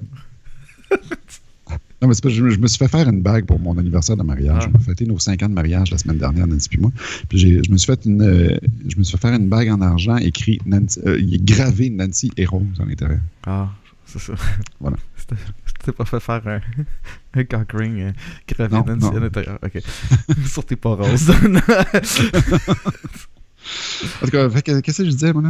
[2.02, 4.16] non, mais que je, me- je me suis fait faire une bague pour mon anniversaire
[4.18, 4.64] de mariage.
[4.66, 4.70] Ah.
[4.74, 6.92] On a fêté nos 5 ans de mariage la semaine dernière, Nancy puis moi.
[7.28, 9.82] Puis je me suis fait une, euh, je me suis fait faire une bague en
[9.82, 13.20] argent écrit Nancy, euh, gravé Nancy et Rose à l'intérieur.
[13.46, 13.70] Ah,
[14.06, 14.34] c'est ça.
[14.80, 14.98] Voilà.
[15.18, 16.60] C'était- Je t'ai pas fait faire un,
[17.40, 18.12] un cock ring euh,
[18.48, 19.18] gravé Non, Nancy non.
[19.18, 19.60] à l'intérieur.
[19.64, 19.82] Ok.
[20.48, 21.32] Sur tes pas roses.
[24.22, 24.50] En tout cas,
[24.82, 25.44] qu'est-ce que je disais, moi,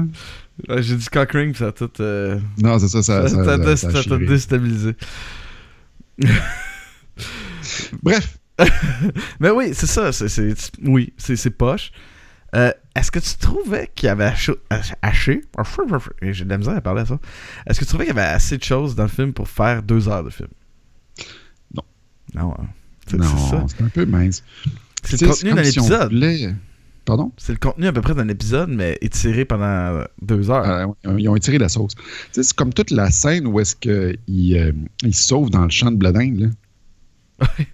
[0.68, 0.82] là?
[0.82, 1.90] J'ai dit cock ring, puis ça a tout.
[2.00, 4.10] euh, Non, c'est ça, ça, ça ça, a ça- dé- ça a ça a tout
[4.10, 4.26] chiré.
[4.26, 4.96] déstabilisé.
[8.04, 8.38] Bref,
[9.40, 10.12] Mais oui, c'est ça.
[10.12, 10.54] c'est
[10.84, 11.92] oui, c'est poche.
[12.56, 14.54] Euh, Est-ce que tu trouvais qu'il y avait haché,
[15.02, 15.42] haché
[16.22, 17.20] j'ai de la misère à parler à ça.
[17.68, 19.84] Est-ce que tu trouvais qu'il y avait assez de choses dans le film pour faire
[19.84, 20.50] deux heures de film?
[21.76, 21.84] Non.
[22.34, 22.66] Non, hein.
[23.08, 24.44] c'est non, un peu mince.
[25.04, 25.64] C'est le contenu comme d'un
[27.06, 27.32] Pardon?
[27.38, 30.66] C'est le contenu à peu près d'un épisode, mais étiré pendant deux heures.
[30.70, 31.94] Euh, ouais, ils ont étiré la sauce.
[32.32, 34.18] C'est comme toute la scène où est-ce qu'il
[34.58, 34.72] euh,
[35.04, 36.06] il se sauve dans le champ de.
[37.42, 37.68] Ouais.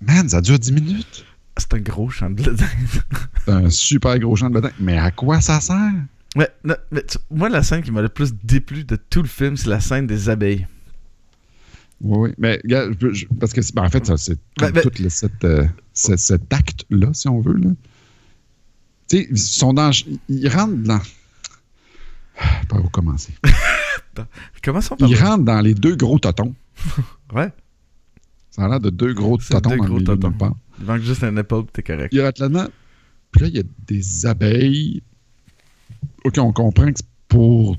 [0.00, 1.24] Man, ça dure 10 minutes.
[1.58, 2.58] C'est un gros champ de blé d'Inde.
[3.44, 4.72] C'est un super gros champ de blé d'Inde.
[4.80, 5.92] Mais à quoi ça sert?
[6.36, 9.28] Ouais, non, mais tu- moi, la scène qui m'a le plus déplu de tout le
[9.28, 10.66] film, c'est la scène des abeilles.
[12.02, 12.34] Oui, oui.
[12.36, 15.44] Mais, gars, je- je- parce que, ben, en fait, c'est Ben, ben- tout le- cette,
[15.44, 17.70] euh, ce- cet acte-là, si on veut, là.
[19.08, 19.90] Tu sais, ils sont dans.
[20.28, 21.00] Ils rentrent dans.
[22.68, 23.34] Par où commencer?
[24.62, 26.54] Commençons par Ils rentrent dans les deux gros totons.
[27.34, 27.52] Ouais,
[28.50, 30.54] Ça a l'air de deux gros totons deux dans le milieu totons.
[30.78, 32.12] il manque juste un épaule, t'es correct.
[32.12, 32.68] Il y a là-dedans.
[33.32, 35.02] Puis là, il y a des abeilles.
[36.24, 37.76] OK, on comprend que c'est pour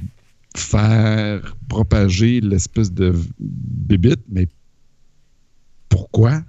[0.56, 4.48] faire propager l'espèce de bébite, mais
[5.90, 6.42] pourquoi?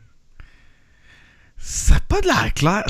[1.59, 2.83] Ça n'a pas de l'air clair.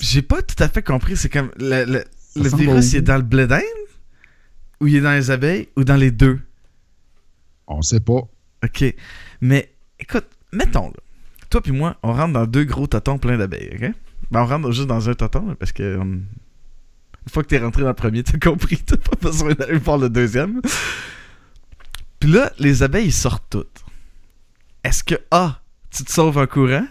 [0.00, 1.16] J'ai pas tout à fait compris.
[1.16, 2.04] C'est comme le, le-
[2.36, 3.62] le virus, il est dans le blé d'Inde?
[4.80, 5.68] Ou il est dans les abeilles?
[5.76, 6.40] Ou dans les deux?
[7.66, 8.22] On sait pas.
[8.64, 8.84] OK.
[9.40, 10.96] Mais écoute, mettons, là,
[11.50, 13.92] toi puis moi, on rentre dans deux gros totons pleins d'abeilles, OK?
[14.30, 15.96] Ben, on rentre juste dans un toton, là, parce que...
[15.98, 19.78] on- Une fois que t'es rentré dans le premier, t'as compris, t'as pas besoin d'aller
[19.78, 20.60] voir le deuxième.
[22.18, 23.84] Puis là, les abeilles, ils sortent toutes.
[24.84, 26.86] Est-ce que A, tu te sauves en courant?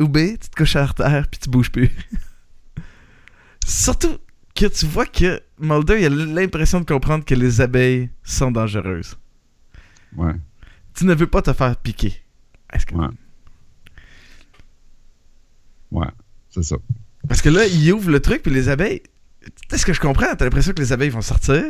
[0.00, 1.90] Ou B, tu te couches à terre puis tu bouges plus?
[3.66, 4.18] Surtout
[4.54, 9.16] que tu vois que Mulder, il a l'impression de comprendre que les abeilles sont dangereuses.
[10.16, 10.34] Ouais.
[10.94, 12.14] Tu ne veux pas te faire piquer.
[12.72, 12.94] Est-ce que...
[12.94, 13.08] Ouais.
[15.90, 16.08] Ouais.
[16.50, 16.76] C'est ça.
[17.28, 19.02] Parce que là, il ouvre le truc, puis les abeilles.
[19.68, 20.34] Tu ce que je comprends?
[20.36, 21.64] T'as l'impression que les abeilles vont sortir.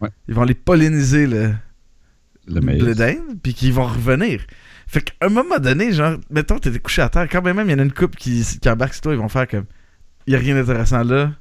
[0.00, 0.10] Ouais.
[0.28, 1.54] Ils vont aller polliniser le,
[2.46, 4.44] Le le dinde, puis qu'ils vont revenir.
[4.92, 7.74] Fait qu'à un moment donné, genre, mettons, t'étais couché à terre, quand même, il y
[7.74, 9.64] en a une couple qui, qui embarque sur toi, ils vont faire comme.
[10.26, 11.32] Il a rien d'intéressant là.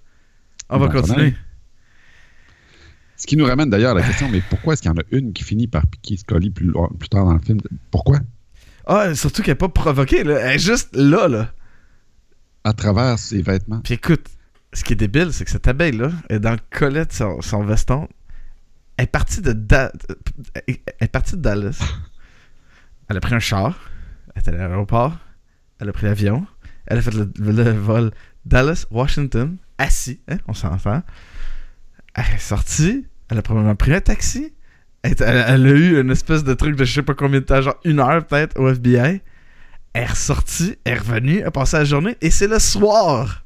[0.69, 1.35] On va s'en continuer.
[3.17, 5.03] Ce qui nous ramène d'ailleurs à la question, mais pourquoi est-ce qu'il y en a
[5.11, 7.59] une qui finit par piquer Scully plus, loin- plus tard dans le film?
[7.91, 8.19] Pourquoi?
[8.87, 10.39] Ah, surtout qu'elle est pas provoquée, là.
[10.39, 11.51] Elle est juste là, là.
[12.63, 13.81] À travers ses vêtements.
[13.81, 14.25] Puis écoute,
[14.73, 17.63] ce qui est débile, c'est que cette abeille-là est dans le collet de son, son
[17.65, 18.07] veston.
[18.97, 19.91] Elle est partie de, Da-
[20.65, 21.79] elle est partie de Dallas.
[23.11, 23.77] Elle a pris un char.
[24.35, 25.17] Elle est allée à l'aéroport.
[25.79, 26.45] Elle a pris l'avion.
[26.87, 28.11] Elle a fait le, le vol
[28.45, 29.57] Dallas-Washington.
[29.77, 31.03] Assis, hein, on s'entend.
[32.15, 33.05] Elle est sortie.
[33.29, 34.53] Elle a probablement pris un taxi.
[35.03, 37.39] Elle, est- elle- elle a eu une espèce de truc de je sais pas combien
[37.39, 39.21] de temps, genre une heure peut-être au FBI.
[39.93, 43.43] Elle est ressortie, elle est revenue, elle a passé la journée, et c'est le soir.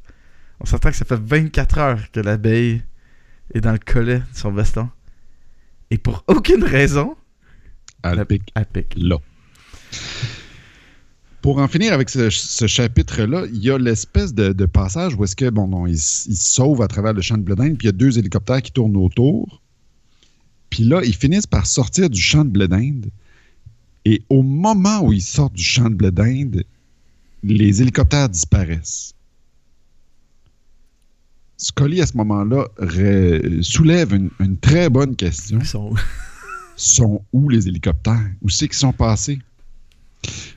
[0.60, 2.84] On s'entend que ça fait 24 heures que l'abeille
[3.54, 4.90] est dans le collet de son veston.
[5.90, 7.16] Et pour aucune raison,
[8.04, 8.94] Elle elle pique pique.
[8.98, 9.18] là.
[11.46, 15.24] Pour en finir avec ce, ce chapitre-là, il y a l'espèce de, de passage où
[15.24, 17.86] est-ce que, bon, non, il, sauve à travers le champ de blé d'Inde, puis il
[17.86, 19.62] y a deux hélicoptères qui tournent autour.
[20.72, 23.12] Puis là, ils finissent par sortir du champ de blé d'Inde.
[24.06, 26.64] Et au moment où ils sortent du champ de blé d'Inde,
[27.44, 29.14] les hélicoptères disparaissent.
[31.58, 32.70] Scully, à ce moment-là,
[33.62, 35.98] soulève une, une très bonne question Ils sont où?
[36.76, 38.32] sont où les hélicoptères?
[38.42, 39.38] Où c'est qu'ils sont passés?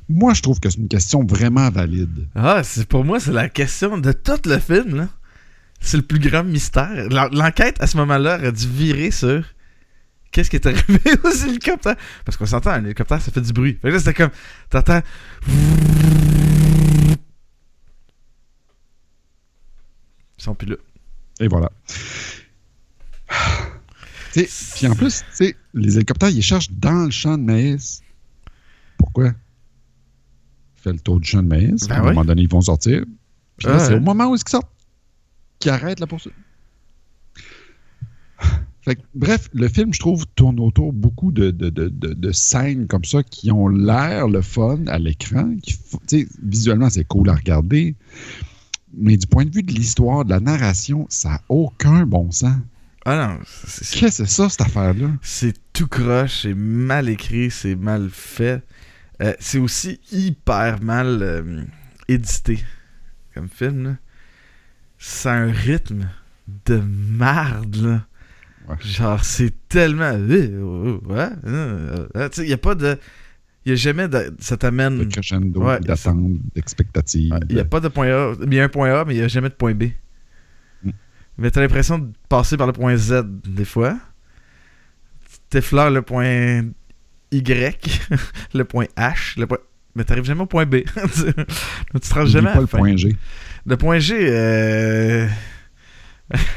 [0.08, 2.26] Moi, je trouve que c'est une question vraiment valide.
[2.34, 5.08] Ah, c'est pour moi, c'est la question de tout le film, là.
[5.80, 7.08] C'est le plus grand mystère.
[7.10, 9.44] L'en- L'enquête, à ce moment-là, aurait dû virer sur
[10.32, 11.96] qu'est-ce qui est arrivé aux hélicoptères.
[12.24, 13.78] Parce qu'on s'entend, un hélicoptère, ça fait du bruit.
[13.80, 14.30] Fait que là, c'était comme,
[14.70, 15.02] t'entends...
[20.38, 20.76] Ils sont plus là.
[21.40, 21.70] Et voilà.
[24.32, 28.02] Puis en plus, tu sais, les hélicoptères, ils cherchent dans le champ de maïs.
[28.98, 29.32] Pourquoi?
[30.82, 31.86] Fait le tour du champ de maïs.
[31.88, 32.08] Ben à un oui.
[32.10, 33.04] moment donné, ils vont sortir.
[33.56, 33.78] Puis Ouais.
[33.80, 34.70] c'est au moment où ils sortent
[35.58, 36.34] qu'ils arrêtent la poursuite.
[38.82, 42.86] Fait que, bref, le film, je trouve, tourne autour beaucoup de, de, de, de- scènes
[42.86, 45.52] comme ça qui ont l'air le fun à l'écran.
[46.42, 47.96] Visuellement, c'est cool à regarder.
[48.96, 52.56] Mais du point de vue de l'histoire, de la narration, ça n'a aucun bon sens.
[53.04, 55.10] Ah non, Qu'est-ce que c'est ça, cette affaire-là?
[55.22, 58.62] c'est tout croche, c'est mal écrit, c'est mal fait.
[59.20, 61.64] Euh, c'est aussi hyper mal euh,
[62.06, 62.60] édité
[63.34, 63.84] comme film.
[63.84, 63.96] Là.
[64.98, 66.08] C'est un rythme
[66.66, 67.76] de marde.
[67.76, 68.06] Là.
[68.68, 68.76] Ouais.
[68.80, 70.12] Genre, c'est tellement.
[70.14, 70.98] euh,
[72.36, 72.98] il n'y a pas de.
[73.64, 74.34] Il n'y a jamais de.
[74.38, 75.08] Ça t'amène.
[75.08, 77.32] crescendo, Ouais, d'attente, d'expectative.
[77.48, 78.34] Il n'y a pas de point A.
[78.42, 79.84] Il y a un point A, mais il n'y a jamais de point B.
[80.84, 80.90] Mm.
[81.38, 83.98] Mais t'as l'impression de passer par le point Z des fois.
[85.30, 86.62] Tu t'effleures le point
[87.32, 87.42] Y,
[88.54, 89.58] le point H, le point...
[89.94, 90.76] mais t'arrives jamais au point B.
[90.84, 93.16] tu te rends jamais pas le point G.
[93.66, 95.28] Le point G, euh...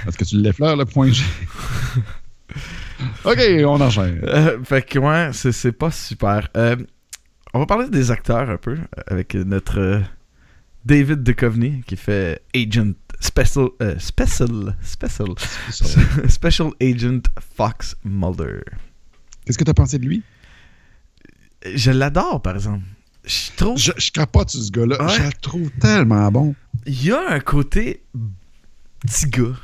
[0.08, 1.24] Est-ce que tu l'effleures, le point G?
[3.26, 4.20] OK, on enchaîne.
[4.24, 6.48] euh, fait que ouais, c'est, pas super.
[6.56, 6.76] Euh,
[7.54, 10.02] on va parler des acteurs un peu, euh, avec notre
[10.86, 13.70] David Duchovny qui fait Agent Special...
[13.82, 14.76] euh, special...
[14.82, 15.28] Special...
[16.28, 17.22] Special Agent
[17.56, 18.62] Fox Mulder.
[19.46, 20.24] Qu'est-ce que tu as pensé de lui?
[21.76, 22.84] Je l'adore, par exemple.
[23.24, 25.04] Je trouve Je, je capote sur ce gars-là.
[25.06, 25.14] Ouais.
[25.18, 26.56] Je le trouve tellement bon.
[26.88, 28.02] il y a un côté
[29.02, 29.56] petit gars.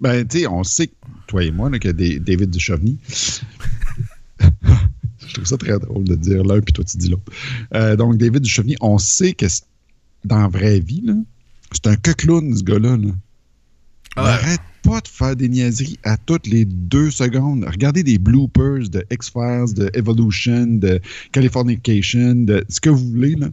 [0.00, 0.90] Ben, tu sais, on sait,
[1.26, 2.98] toi et moi, là, que des- David Duchovny.
[4.38, 7.32] je trouve ça très drôle de dire l'un, puis toi, tu dis l'autre.
[7.74, 9.46] Euh, donc, David Duchovny, on sait que
[10.24, 11.14] dans la vraie vie, là,
[11.72, 12.96] c'est un clown, ce gars-là.
[12.96, 13.08] là.
[14.18, 14.28] Il Ouais.
[14.28, 17.64] arrête pas de faire des niaiseries à toutes les deux secondes.
[17.68, 21.00] Regardez des bloopers de X-Files, de Evolution, de
[21.32, 23.34] Californication, de ce que vous voulez.
[23.34, 23.48] là.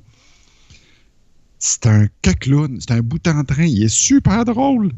[1.60, 2.08] C'est un
[2.40, 3.64] clown, c'est un bout en train.
[3.66, 4.92] Il est super drôle.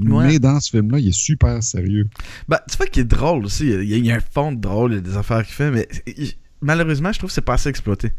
[0.00, 0.26] Ouais.
[0.26, 2.08] Mais dans ce film-là, il est super sérieux.
[2.48, 3.64] Bah, tu vois qu'il est drôle aussi.
[3.64, 5.44] Il y, a, il y a un fond de drôle, il y a des affaires
[5.44, 8.12] qu'il fait, mais il- malheureusement, je trouve que c'est pas assez exploité.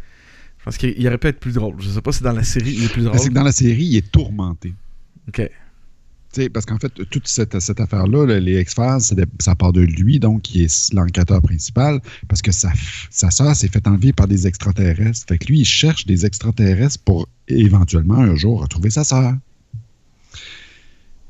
[0.59, 1.75] Je pense qu'il il aurait pu être plus drôle.
[1.79, 3.19] Je sais pas si dans la série il est plus drôle.
[3.19, 4.73] C'est que dans la série, il est tourmenté.
[5.27, 5.49] Ok.
[6.33, 9.81] Tu sais, parce qu'en fait, toute cette, cette affaire-là, là, les X-Files, ça part de
[9.81, 12.71] lui, donc, qui est l'enquêteur principal, parce que sa,
[13.11, 15.27] sa sœur s'est fait enlever par des extraterrestres.
[15.27, 19.35] Fait que lui, il cherche des extraterrestres pour éventuellement un jour retrouver sa sœur.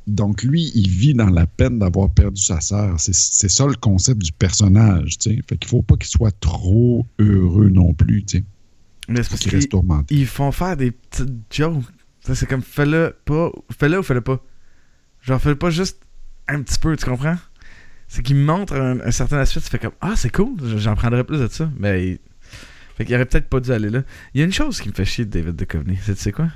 [0.07, 2.95] Donc, lui, il vit dans la peine d'avoir perdu sa sœur.
[2.97, 5.41] C'est ça le concept du personnage, tu sais.
[5.47, 8.43] Fait qu'il faut pas qu'il soit trop heureux non plus, tu sais.
[9.09, 10.15] Mais c'est parce qu'il qu'ils reste tourmenté.
[10.15, 11.83] ils font faire des petites jokes.
[12.21, 13.51] C'est comme fais-le pas.
[13.77, 14.41] Fais-le ou fais-le pas.
[15.23, 15.99] Genre, fais-le pas juste
[16.47, 17.38] un petit peu, tu comprends?
[18.07, 21.23] C'est qu'il montre un, un certain aspect, tu fais comme Ah, c'est cool, j'en prendrais
[21.23, 21.69] plus de ça.
[21.79, 22.07] Mais.
[22.07, 22.19] il-
[22.95, 24.03] Fait qu'il aurait peut-être pas dû aller là.
[24.33, 25.97] Il y a une chose qui me fait chier de David Duchovny.
[26.03, 26.49] C'est tu sais quoi?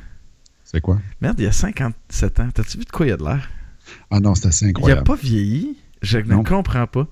[0.63, 0.99] C'est quoi?
[1.21, 2.49] Merde, il y a 57 ans.
[2.53, 3.49] T'as-tu vu de quoi il a de l'air?
[4.11, 5.03] Ah non, c'est assez Il a incroyable.
[5.03, 5.77] pas vieilli.
[6.03, 7.07] Je ne comprends pas.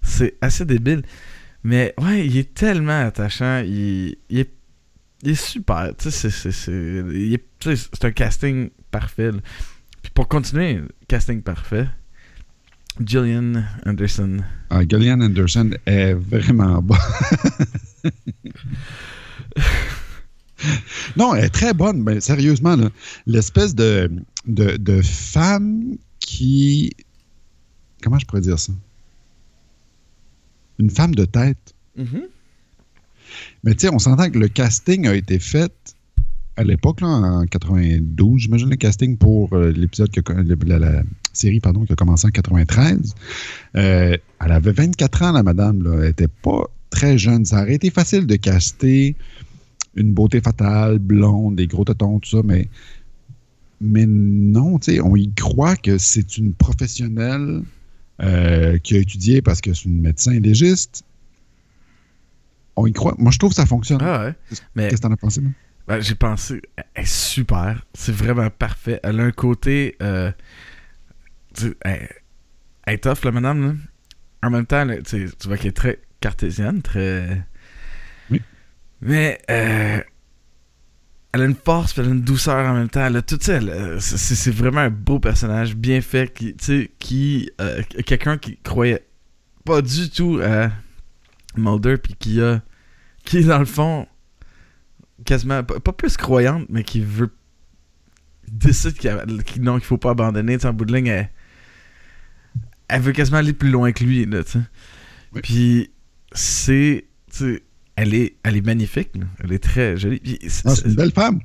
[0.00, 1.02] C'est assez débile.
[1.62, 3.62] Mais ouais, il est tellement attachant.
[3.66, 4.50] Il, il est,
[5.24, 5.90] il est super.
[5.98, 6.72] Tu sais, c'est- c'est- c'est
[7.12, 9.30] il est- tu sais, c'est un casting parfait.
[10.14, 11.88] Pour continuer, casting parfait.
[13.04, 14.38] Gillian Anderson.
[14.68, 16.98] Ah, Gillian Anderson est vraiment bonne.
[21.16, 22.76] non, elle est très bonne, mais sérieusement,
[23.26, 24.10] l'espèce de,
[24.46, 26.92] de, de femme qui.
[28.02, 28.72] Comment je pourrais dire ça?
[30.78, 31.74] Une femme de tête.
[33.62, 35.72] Mais tu sais, on s'entend que le casting a été fait
[36.56, 41.84] à l'époque, en 92, j'imagine, le casting pour euh, l'épisode, que, la, la série pardon,
[41.84, 43.14] qui a commencé en 93.
[43.76, 45.82] Euh, elle avait 24 ans, la madame.
[45.82, 45.94] Là.
[46.00, 47.44] Elle n'était pas très jeune.
[47.44, 49.16] Ça aurait été facile de caster
[49.94, 52.68] une beauté fatale, blonde, des gros tétons, tout ça, mais,
[53.80, 57.62] mais non, tu sais, on y croit que c'est une professionnelle
[58.22, 61.04] euh, qui a étudié parce que c'est une médecin légiste.
[62.76, 63.14] On y croit.
[63.18, 64.00] Moi, je trouve que ça fonctionne.
[64.02, 64.34] Ah ouais.
[64.76, 65.52] Qu'est-ce que t'en as pensé, moi?
[65.90, 66.62] Ben, j'ai pensé,
[66.94, 67.84] elle est super.
[67.94, 69.00] C'est vraiment parfait.
[69.02, 69.96] Elle a un côté.
[70.00, 70.30] Euh,
[71.52, 72.08] tu elle,
[72.86, 73.66] elle est tough, la madame.
[73.66, 73.74] Là.
[74.46, 77.44] En même temps, tu vois qu'elle est très cartésienne, très.
[78.30, 78.40] Oui.
[79.00, 79.40] Mais.
[79.50, 80.00] euh,
[81.32, 83.04] elle a une force, puis elle a une douceur en même temps.
[83.06, 83.54] Elle a tout ça.
[83.54, 87.50] euh, c'est- vraiment un beau personnage, bien fait, qui, tu sais, qui.
[87.60, 89.04] euh, Quelqu'un qui croyait
[89.64, 90.70] pas du tout à
[91.56, 92.62] Mulder, puis qui a.
[93.24, 94.06] Qui, est dans le fond,
[95.24, 97.30] quasiment pas, plus croyante, mais qui veut
[98.50, 100.58] décide qu'il qu'il non, qu'il faut pas abandonner.
[100.58, 101.30] Tu en bout de ligne, elle,
[102.88, 104.24] elle veut quasiment aller plus loin que lui.
[104.26, 104.60] Là, tu sais.
[105.34, 105.40] Oui.
[105.42, 105.90] Puis
[106.32, 107.06] c'est.
[107.32, 107.62] tu
[107.96, 109.26] Elle est, elle est magnifique, là.
[109.44, 110.20] elle est très jolie.
[110.48, 111.40] C'est- Ah, c'est une belle femme.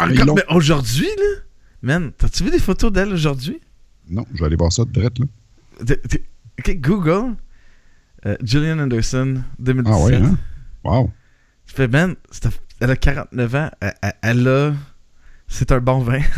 [0.00, 1.40] mais aujourd'hui, là,
[1.82, 3.58] man, t'as-tu vu des photos d'elle aujourd'hui?
[4.08, 5.26] Non, je vais aller voir ça de direct, là.
[6.74, 7.36] Google,
[8.26, 9.94] euh, Gillian Anderson, 2017.
[9.96, 10.38] Ah ouais, hein?
[10.84, 11.10] Wow.
[11.66, 12.48] Je fais, man, c'est-
[12.80, 13.70] elle a 49 ans,
[14.22, 14.72] elle, a.
[15.48, 16.20] C'est un bon vin.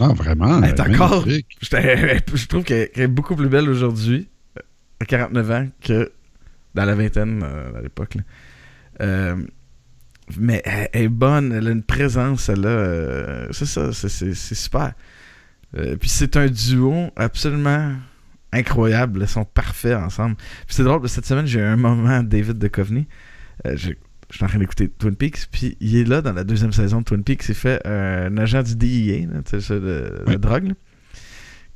[0.00, 0.60] Ah, vraiment?
[0.62, 1.24] Elle est encore-
[1.60, 4.62] Je trouve qu'elle est beaucoup plus belle aujourd'hui, euh,
[5.00, 6.10] à 49 ans, que
[6.74, 8.16] dans la vingtaine euh, à l'époque.
[9.00, 9.36] Euh,
[10.38, 13.46] mais elle, est bonne, elle a une présence, elle a.
[13.52, 14.94] c'est ça, c'est- super.
[15.76, 17.92] Euh, puis c'est un duo absolument
[18.52, 19.20] incroyable.
[19.22, 20.36] Ils sont parfaits ensemble.
[20.66, 22.64] Puis c'est drôle, cette semaine, j'ai eu un moment David.
[23.66, 23.98] Euh, j'ai-
[24.30, 27.00] je suis en train d'écouter Twin Peaks, puis il est là dans la deuxième saison
[27.00, 27.48] de Twin Peaks.
[27.48, 30.74] Il fait euh, un agent du DEA, là, tu sais, ça, de, la drogue, là,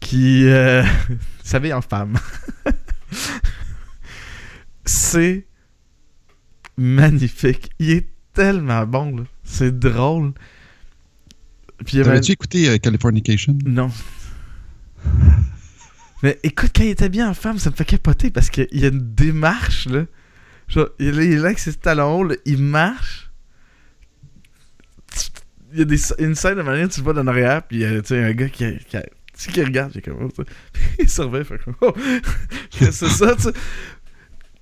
[0.01, 0.83] qui euh,
[1.45, 2.17] s'habille en femme.
[4.85, 5.47] C'est
[6.77, 7.71] magnifique.
[7.79, 9.25] Il est tellement bon, là.
[9.45, 10.33] C'est drôle.
[11.85, 13.57] Puis T'avais-tu écouté euh, Californication?
[13.65, 13.91] non.
[16.23, 18.85] Mais écoute, quand il est habillé en femme, ça me fait capoter parce qu'il y
[18.85, 20.05] a une démarche, là.
[20.99, 23.31] Il est là, avec ses talons hauts, il marche.
[25.73, 27.85] Il y a une scène de manière, tu le vois dans l'arrière, puis il y
[27.85, 28.99] a un gars qui, qui,
[29.53, 30.43] qui regarde, j'ai comme, oh,
[30.99, 31.95] il surveille, fait comme, oh.
[32.71, 33.49] c'est ça, tu.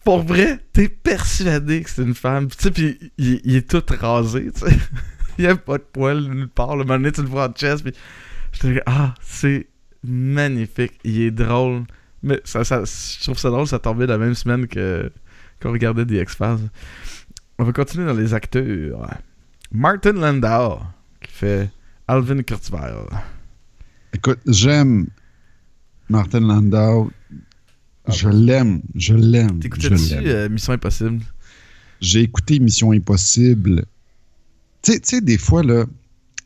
[0.05, 2.49] Pour vrai, t'es persuadé que c'est une femme.
[2.49, 4.77] Tu sais, puis il, il est tout rasé, tu sais.
[5.39, 6.77] il y a pas de poils nulle part.
[6.77, 7.93] Le moment donné, tu le vois en chest, puis
[8.53, 9.67] J'étais ah, c'est
[10.03, 10.95] magnifique.
[11.05, 11.85] Il est drôle.
[12.23, 15.11] Mais ça, ça, je trouve ça drôle, ça tombait la même semaine que
[15.61, 16.69] qu'on regardait The X-Files.
[17.59, 19.19] On va continuer dans les acteurs.
[19.73, 20.81] Martin Landau,
[21.23, 21.71] qui fait
[22.07, 22.93] Alvin Kurzweil.
[24.13, 25.07] Écoute, j'aime
[26.09, 27.11] Martin Landau.
[28.09, 28.83] Je l'aime.
[28.95, 29.59] Je l'aime.
[29.59, 31.21] T'écoutais-tu euh, Mission Impossible?
[32.01, 33.85] J'ai écouté Mission Impossible.
[34.83, 35.87] Tu sais- des fois, là,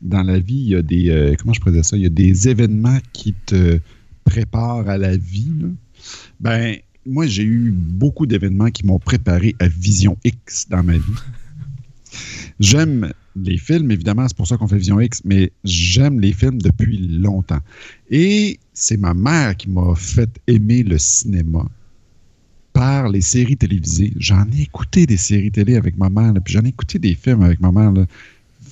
[0.01, 1.09] dans la vie, il y a des.
[1.09, 1.95] euh, comment je dire ça?
[1.95, 3.79] Il y a des événements qui te
[4.23, 5.51] préparent à la vie.
[5.59, 5.67] là.
[6.39, 11.01] Ben, moi, j'ai eu beaucoup d'événements qui m'ont préparé à Vision X dans ma vie.
[12.59, 16.61] J'aime les films, évidemment, c'est pour ça qu'on fait Vision X, mais j'aime les films
[16.61, 17.61] depuis longtemps.
[18.09, 21.65] Et c'est ma mère qui m'a fait aimer le cinéma
[22.73, 24.13] par les séries télévisées.
[24.17, 27.15] J'en ai écouté des séries télé avec ma mère, là, puis j'en ai écouté des
[27.15, 27.91] films avec ma mère.
[27.91, 28.05] là,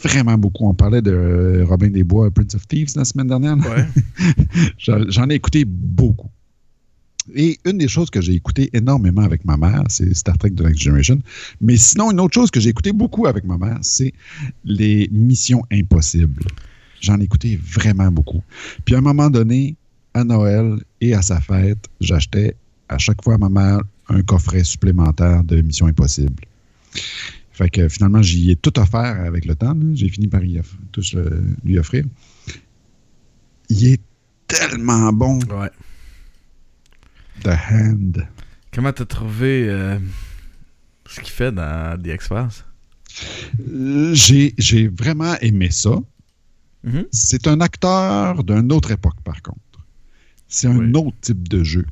[0.03, 0.67] vraiment beaucoup.
[0.67, 3.57] On parlait de Robin des Bois, Prince of Thieves la semaine dernière.
[3.57, 3.87] Ouais.
[5.09, 6.29] J'en ai écouté beaucoup.
[7.35, 10.61] Et une des choses que j'ai écouté énormément avec ma mère, c'est Star Trek The
[10.61, 11.19] Next Generation.
[11.61, 14.13] Mais sinon, une autre chose que j'ai écouté beaucoup avec ma mère, c'est
[14.65, 16.43] les Missions Impossibles.
[17.01, 18.41] J'en ai écouté vraiment beaucoup.
[18.83, 19.75] Puis à un moment donné,
[20.13, 22.55] à Noël et à sa fête, j'achetais
[22.87, 26.43] à chaque fois à ma mère un coffret supplémentaire de Missions Impossibles.
[27.51, 29.75] Fait que finalement, j'y ai tout offert avec le temps.
[29.93, 30.59] J'ai fini par y
[30.91, 31.15] tous
[31.63, 32.05] lui offrir.
[33.69, 34.01] Il est
[34.47, 35.39] tellement bon.
[37.43, 38.27] The Hand.
[38.73, 39.97] Comment t'as trouvé euh,
[41.07, 42.63] ce qu'il fait dans The X-Files?
[43.71, 45.95] Euh, J'ai j'ai vraiment aimé ça.
[46.83, 47.05] Mhm.
[47.11, 49.57] C'est un acteur d'une autre époque, par contre.
[50.47, 50.91] C'est un Oui.
[50.95, 51.85] autre type de jeu.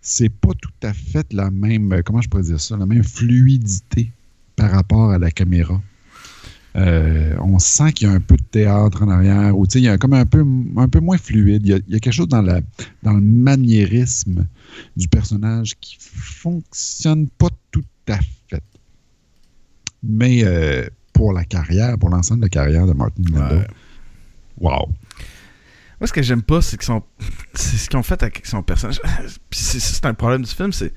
[0.00, 3.04] C'est pas tout à fait la même, euh, comment je pourrais dire ça, la même
[3.04, 4.10] fluidité
[4.56, 5.80] par rapport à la caméra.
[6.76, 9.78] Euh, on sent qu'il y a un peu de théâtre en arrière, ou tu sais,
[9.80, 10.44] il y a comme un peu,
[10.76, 11.62] un peu moins fluide.
[11.64, 12.60] Il y, a, il y a quelque chose dans, la,
[13.02, 14.46] dans le maniérisme
[14.96, 18.18] du personnage qui fonctionne pas tout à
[18.48, 18.62] fait.
[20.02, 23.66] Mais euh, pour la carrière, pour l'ensemble de la carrière de Martin Landau, Ouais.
[24.60, 24.88] wow.
[26.00, 26.80] Moi, ce que j'aime pas, c'est
[27.54, 29.00] ce qu'ils ont fait avec son personnage.
[29.50, 30.92] C'est un problème du film, c'est.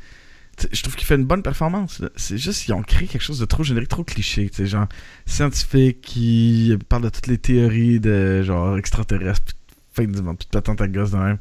[0.72, 2.02] Je trouve qu'il fait une bonne performance.
[2.16, 4.50] C'est juste qu'ils ont créé quelque chose de trop générique, trop cliché.
[4.50, 4.88] tu sais, Genre,
[5.26, 9.42] scientifique qui parle de toutes les théories de genre extraterrestres,
[9.96, 11.38] puis de fin du monde, de patente à gosse de même.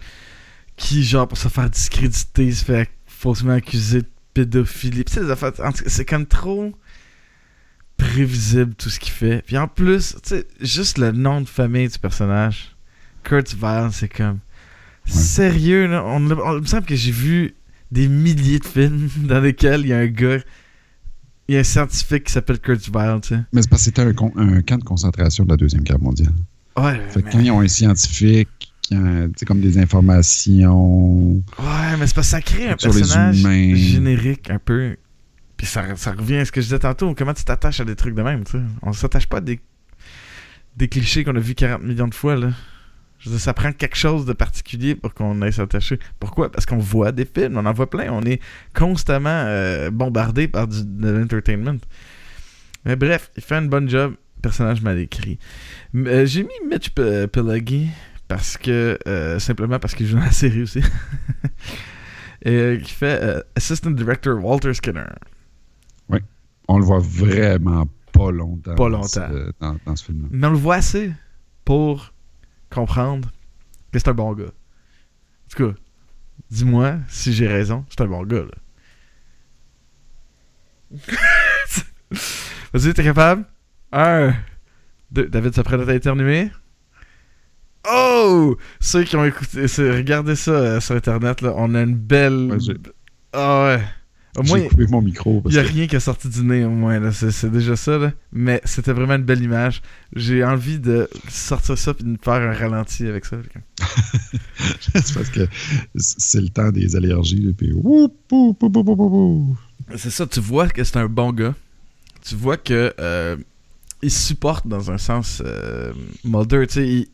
[0.76, 5.04] Qui, genre, pour se faire discréditer, se fait faussement accuser de pédophilie.
[5.04, 5.52] Des affaires-
[5.86, 6.72] c'est comme trop
[7.96, 9.42] prévisible tout ce qu'il fait.
[9.46, 12.74] Puis en plus, tu sais, juste le nom de famille du personnage,
[13.22, 14.38] Kurt Weill, c'est comme.
[15.04, 16.02] Sérieux, là?
[16.04, 17.54] On, on- il me semble que j'ai vu
[17.92, 20.38] des milliers de films dans lesquels il y a un gars.
[21.48, 23.40] Il y a un scientifique qui s'appelle Kurt Weill, tu sais.
[23.52, 26.32] Mais c'est parce que c'était un, camp de concentration de la Deuxième Guerre mondiale.
[26.76, 28.72] Ouais, Fait que quand ils ont un scientifique
[29.36, 33.36] sais, comme des informations ouais, mais c'est parce que ça crée un personnage
[33.76, 34.96] générique un peu.
[35.56, 37.14] Puis ça, ça revient à ce que je disais tantôt.
[37.14, 38.64] Comment tu t'attaches à des trucs de même, tu sais.
[38.82, 39.60] On s'attache pas à des,
[40.76, 42.50] des clichés qu'on a vus 40 millions de fois, là.
[43.24, 46.00] Je veux dire, ça prend quelque chose de particulier pour qu'on aille s'attacher.
[46.18, 46.50] Pourquoi?
[46.50, 48.10] Parce qu'on voit des films, on en voit plein.
[48.12, 48.40] On est
[48.74, 51.78] constamment euh, bombardé par du, de l'entertainment.
[52.84, 54.14] Mais bref, il fait un bon job.
[54.42, 55.38] Personnage mal écrit.
[55.94, 57.90] Euh, J'ai mis Mitch P- Pileggi
[58.26, 58.98] parce que...
[59.06, 60.80] euh, simplement parce qu'il joue dans la série aussi.
[62.44, 65.04] Et euh, qui fait euh, Assistant Director Walter Skinner.
[66.68, 68.74] On le voit vraiment pas longtemps.
[68.76, 69.08] Pas dans longtemps.
[69.08, 70.28] ce- dans, dans ce film-là.
[70.30, 71.12] Mais on le voit assez
[71.64, 72.11] pour
[72.72, 73.30] comprendre
[73.92, 74.44] que c'est un bon gars.
[74.44, 75.78] En tout cas,
[76.50, 78.56] dis-moi si j'ai raison, c'est un bon gars, là.
[82.72, 83.44] Vas-y, t'es capable?
[83.92, 84.34] Un,
[85.10, 86.50] deux, David se prête à éternuer.
[87.90, 88.56] Oh!
[88.80, 92.58] Ceux qui ont écouté, regardez ça euh, sur Internet, là, on a une belle...
[93.32, 93.82] Ah ouais!
[94.36, 95.42] Au moins, coupé mon micro.
[95.44, 96.98] il n'y a que rien qui est sorti du nez, au moins.
[96.98, 97.12] là.
[97.12, 97.98] C'est déjà ça.
[97.98, 98.12] Là.
[98.32, 99.82] Mais c'était vraiment une belle image.
[100.16, 103.36] J'ai envie de sortir ça et de faire un ralenti avec ça.
[104.94, 105.46] c'est parce que
[105.96, 107.54] c'est le temps des allergies.
[107.56, 107.74] puis.
[109.96, 111.54] C'est ça, tu vois que c'est un bon gars.
[112.24, 113.36] Tu vois que euh,
[114.00, 115.92] il supporte dans un sens euh,
[116.24, 116.66] Mulder.
[116.68, 117.06] Tu sais, il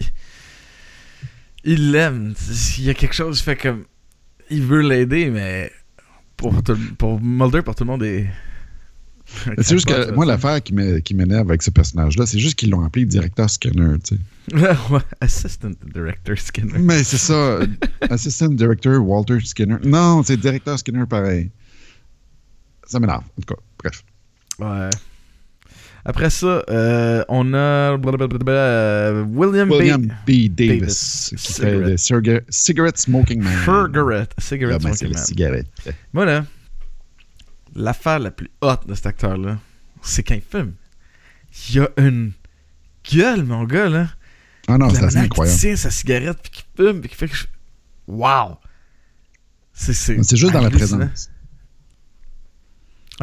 [1.65, 2.35] il l'aime.
[2.79, 3.85] Il y a quelque chose qui fait comme.
[4.51, 5.71] Il veut l'aider, mais
[6.39, 8.27] pour, tout- pour Mulder, pour tout le monde, est.
[9.59, 12.71] C'est juste que moi, l'affaire qui m'é- qui m'énerve avec ce personnage-là, c'est juste qu'ils
[12.71, 13.97] l'ont appelé directeur Scanner.
[14.03, 14.57] tu sais.
[15.21, 16.79] Assistant Director Skinner.
[16.79, 17.59] Mais c'est ça.
[18.09, 19.77] Assistant Director Walter Skinner.
[19.85, 21.51] Non, c'est directeur Skinner pareil.
[22.87, 23.25] Ça m'énerve.
[23.39, 24.03] En tout cas, bref.
[24.59, 24.89] Ouais.
[26.05, 30.09] Après ça, euh, on a blablabla, William, William B.
[30.27, 30.49] B.
[30.49, 31.35] Davis, Davis.
[31.37, 31.85] qui Cigarette.
[31.87, 33.59] fait cigarette, cigarette Smoking Man.
[33.59, 34.33] Cigarette.
[34.37, 35.25] Ah, Cigarette ben, c'est Smoking Man.
[35.27, 35.67] cigarette.
[36.13, 36.45] Moi, là,
[37.75, 39.59] l'affaire la plus hot de cet acteur-là,
[40.03, 40.73] c'est quand il fume.
[41.71, 42.33] Il a une
[43.13, 44.09] gueule, mon gars, là.
[44.69, 45.59] Ah non, c'est incroyable.
[45.59, 47.45] tient sa cigarette, puis qu'il fume, puis qu'il fait que je...
[48.07, 48.59] Wow!
[49.73, 51.31] C'est juste dans la présence.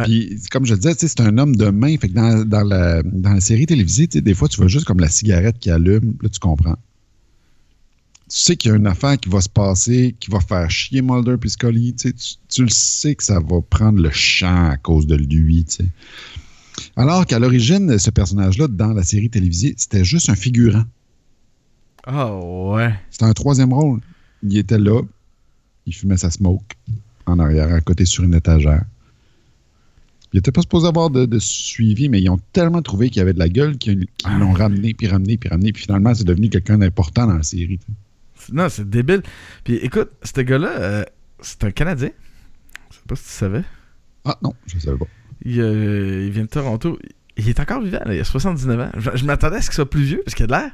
[0.03, 1.97] Puis, comme je le disais, c'est un homme de main.
[1.97, 4.99] Fait que dans, dans la, dans la série télévisée, des fois, tu vois juste comme
[4.99, 6.15] la cigarette qui allume.
[6.21, 6.77] Là, tu comprends.
[8.27, 11.01] Tu sais qu'il y a une affaire qui va se passer, qui va faire chier
[11.01, 11.93] Mulder puis Scully.
[11.93, 15.65] Tu, le sais que ça va prendre le champ à cause de lui.
[16.97, 20.83] Alors qu'à l'origine, ce personnage-là, dans la série télévisée, c'était juste un figurant.
[22.07, 22.93] Oh, ouais.
[23.11, 24.01] C'était un troisième rôle.
[24.43, 25.01] Il était là,
[25.85, 26.65] il fumait sa smoke
[27.25, 28.83] en arrière, à côté sur une étagère.
[30.36, 33.21] Il n'était pas supposé avoir de, de suivi, mais ils ont tellement trouvé qu'il y
[33.21, 34.05] avait de la gueule qu'ils
[34.38, 37.79] l'ont ramené, puis ramené, puis ramené, puis finalement, c'est devenu quelqu'un d'important dans la série.
[38.51, 39.23] Non, c'est débile.
[39.63, 41.03] Puis écoute, ce gars-là, euh,
[41.39, 42.09] c'est un Canadien.
[42.91, 43.63] Je sais pas si tu savais.
[44.25, 45.07] Ah non, je ne savais pas.
[45.45, 46.99] Il, euh, il vient de Toronto.
[47.38, 48.13] Il est encore vivant, là.
[48.13, 48.91] il a 79 ans.
[48.97, 50.71] Je, je m'attendais à ce qu'il soit plus vieux, parce qu'il a de l'air.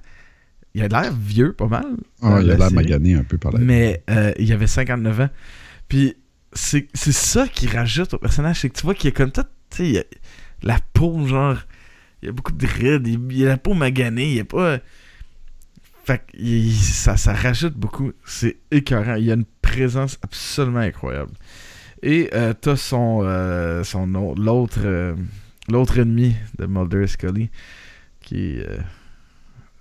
[0.73, 1.85] Il a de l'air vieux, pas mal.
[2.23, 3.59] Ah, dans il a la l'air magané un peu par là.
[3.61, 5.29] Mais euh, il avait 59 ans.
[5.87, 6.15] Puis
[6.53, 8.59] c'est ça qui rajoute au personnage.
[8.61, 9.43] C'est que tu vois qu'il est comme tout.
[9.69, 10.03] Tu sais, a
[10.63, 11.57] la peau, genre.
[12.21, 13.07] Il y a beaucoup de rides.
[13.07, 14.31] Il, il a la peau maganée.
[14.33, 14.79] Il est pas.
[16.03, 18.11] Fait que il- ça, ça rajoute beaucoup.
[18.25, 19.15] C'est écœurant.
[19.15, 21.31] Il y a une présence absolument incroyable.
[22.03, 25.15] Et euh, t'as son, euh, son au- l'autre euh,
[25.69, 27.49] l'autre ennemi de Mulder et Scully
[28.19, 28.79] qui est euh,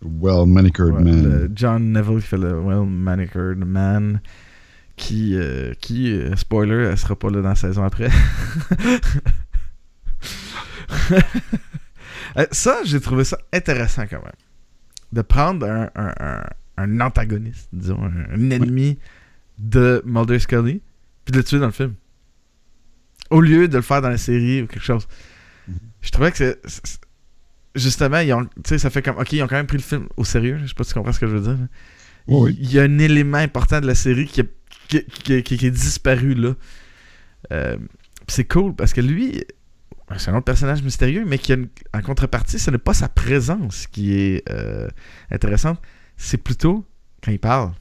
[0.03, 1.51] Well manicured Ouais, man.
[1.55, 4.21] John Neville qui fait le Well Manicured Man.
[5.01, 8.11] Qui, euh, qui euh, spoiler, elle sera pas là dans la saison après.
[12.37, 14.33] Euh, ça, j'ai trouvé ça intéressant quand même.
[15.13, 16.45] De prendre un, un, un-
[16.77, 18.99] un antagoniste, disons, un, ennemi
[19.59, 20.81] de Mulder Scully,
[21.25, 21.95] puis de le tuer dans le film.
[23.31, 25.09] Au lieu de le faire dans la série ou quelque chose.
[25.67, 25.75] Mhm.
[26.03, 26.61] Je trouvais que c'est.
[27.75, 29.17] Justement, ils ont, ça fait comme.
[29.19, 30.59] Ok, ils ont quand même pris le film au sérieux.
[30.63, 31.59] Je sais pas si tu comprends ce que je veux dire.
[31.61, 31.67] là.
[32.29, 32.59] Il Oui, oui.
[32.61, 34.55] il y a un élément important de la série qui, est-
[34.91, 36.55] qui, qui- qui- qui est disparu là.
[37.53, 37.77] Euh,
[38.29, 39.43] c'est cool parce que lui,
[40.17, 43.09] c'est un autre personnage mystérieux, mais qui a une- en contrepartie, ce n'est pas sa
[43.09, 44.89] présence qui est euh,
[45.31, 45.81] intéressante.
[46.17, 46.85] C'est plutôt
[47.23, 47.73] quand il parle.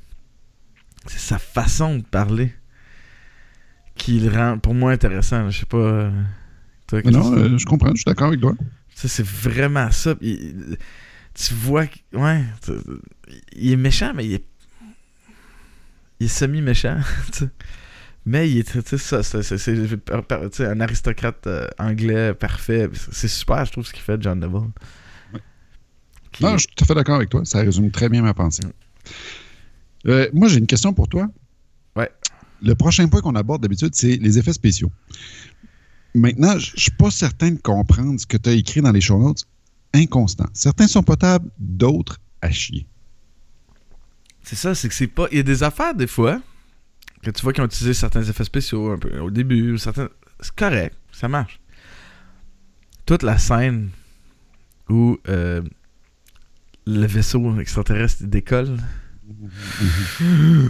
[1.07, 2.53] C'est sa façon de parler
[3.95, 5.43] qui le rend pour moi intéressant.
[5.43, 5.49] là.
[5.49, 5.78] Je sais pas.
[5.78, 6.12] euh,
[6.88, 8.55] toi, non, euh, je comprends, je suis d'accord avec toi.
[8.95, 10.16] ça, c'est vraiment ça.
[10.22, 10.78] Il-
[11.36, 12.43] tu vois, ouais,
[13.55, 14.45] il est méchant, mais il est,
[16.20, 16.99] il est semi-méchant.
[18.26, 22.89] mais il est, tu sais, ça, c'est, un aristocrate euh, anglais parfait.
[23.11, 24.70] C'est super, je trouve, ce qu'il fait, John Neville.
[26.32, 27.43] Qui- Non, je suis tout à fait d'accord avec toi.
[27.45, 28.63] Ça résume très bien ma pensée.
[28.63, 30.09] Mm.
[30.09, 31.28] Euh, moi, j'ai une question pour toi.
[31.95, 32.09] Ouais.
[32.61, 34.91] Le prochain point qu'on aborde d'habitude, c'est les effets spéciaux.
[36.13, 39.01] Maintenant, je je suis pas certain de comprendre ce que tu as écrit dans les
[39.01, 39.45] show notes.
[39.93, 40.47] Inconstant.
[40.53, 42.86] Certains sont potables, d'autres à chier.
[44.44, 45.28] C'est ça, c'est que c'est pas.
[45.32, 46.42] Il y a des affaires, des fois,
[47.22, 50.10] que tu vois qui ont utilisé certains effets spéciaux un peu au début, certains.
[50.40, 51.60] C'est correct, ça marche.
[53.06, 53.90] Toute la scène
[54.90, 55.62] où euh,
[56.88, 58.78] le vaisseau extraterrestre décolle.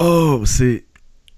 [0.00, 0.84] Oh, c'est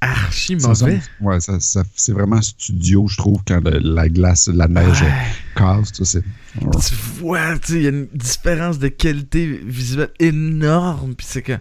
[0.01, 1.01] archi mauvais.
[1.21, 5.13] ouais, ça, ça- c'est vraiment studio, je trouve, quand le- la glace, la neige Ouais.
[5.55, 6.03] casse.
[6.05, 6.23] c'est-
[6.59, 11.15] tu vois, tu sais, il y a une différence de qualité visuelle énorme.
[11.15, 11.59] Puis c'est que.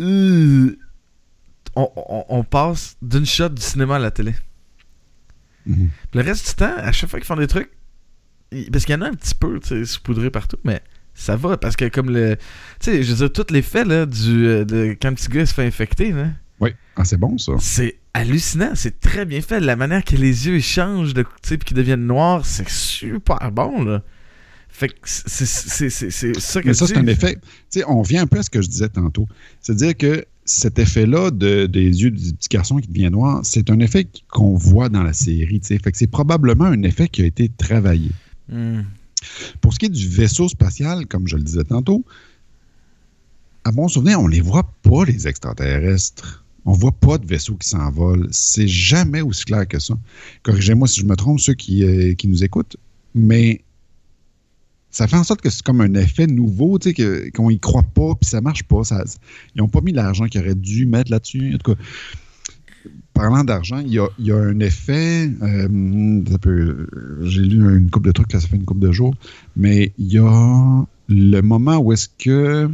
[0.00, 0.76] Euh,
[1.74, 4.34] on, on- on passe d'une shot du cinéma à la télé.
[5.66, 5.88] Mhm.
[6.14, 7.70] Le reste du temps, à chaque fois qu'ils font des trucs,
[8.72, 10.80] parce qu'il y en a un petit peu, tu sais, saupoudré partout, mais
[11.14, 12.36] ça va, parce que comme le.
[12.80, 15.44] Tu sais, je veux dire, tout l'effet, là, du, euh, de, quand le petit gars
[15.46, 16.28] se fait infecter, là,
[16.60, 17.52] Oui, ah, c'est bon, ça.
[17.58, 19.60] c'est hallucinant, c'est très bien fait.
[19.60, 23.84] La manière que les yeux ils changent, de, puis qu'ils deviennent noirs, c'est super bon,
[23.84, 24.02] là.
[24.68, 27.36] Fait que c'est ça que Mais ça, c'est un effet.
[27.36, 29.26] Tu sais, on vient un peu à ce que je disais tantôt.
[29.62, 33.78] C'est-à-dire que cet effet-là de, des yeux du petit garçon qui devient noir, c'est un
[33.80, 35.60] effet qu'on voit dans la série.
[35.60, 35.78] tu sais.
[35.78, 38.10] Fait que c'est probablement un effet qui a été travaillé.
[38.50, 38.82] Hmm.
[39.62, 42.04] Pour ce qui est du vaisseau spatial, comme je le disais tantôt,
[43.64, 46.44] à mon souvenir, on les voit pas, les extraterrestres.
[46.66, 48.28] On voit pas de vaisseau qui s'envole.
[48.32, 49.94] C'est jamais aussi clair que ça.
[50.42, 52.76] Corrigez-moi si je me trompe, ceux qui, euh, nous écoutent,
[53.14, 53.62] mais
[54.90, 57.82] ça fait en sorte que c'est comme un effet nouveau, tu sais, qu'on y croit
[57.82, 58.80] pas, puis ça marche pas.
[59.54, 61.54] Ils n'ont pas mis l'argent qu'ils auraient dû mettre là-dessus.
[61.54, 61.80] En tout cas,
[63.12, 63.98] parlant d'argent, il y
[64.30, 65.30] a, un effet.
[65.42, 66.86] euh,
[67.22, 69.14] J'ai lu une couple de trucs, là, ça fait une couple de jours,
[69.56, 72.68] mais il y a le moment où est-ce que.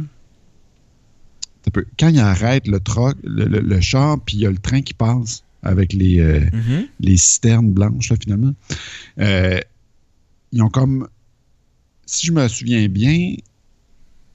[1.99, 4.81] Quand il arrête le, troc, le, le- le char, puis il y a le train
[4.81, 6.87] qui passe avec les, euh, Mhm.
[6.99, 8.53] les citernes blanches, là, finalement.
[9.19, 9.59] Euh,
[10.51, 11.07] ils ont comme.
[12.05, 13.35] Si je me souviens bien,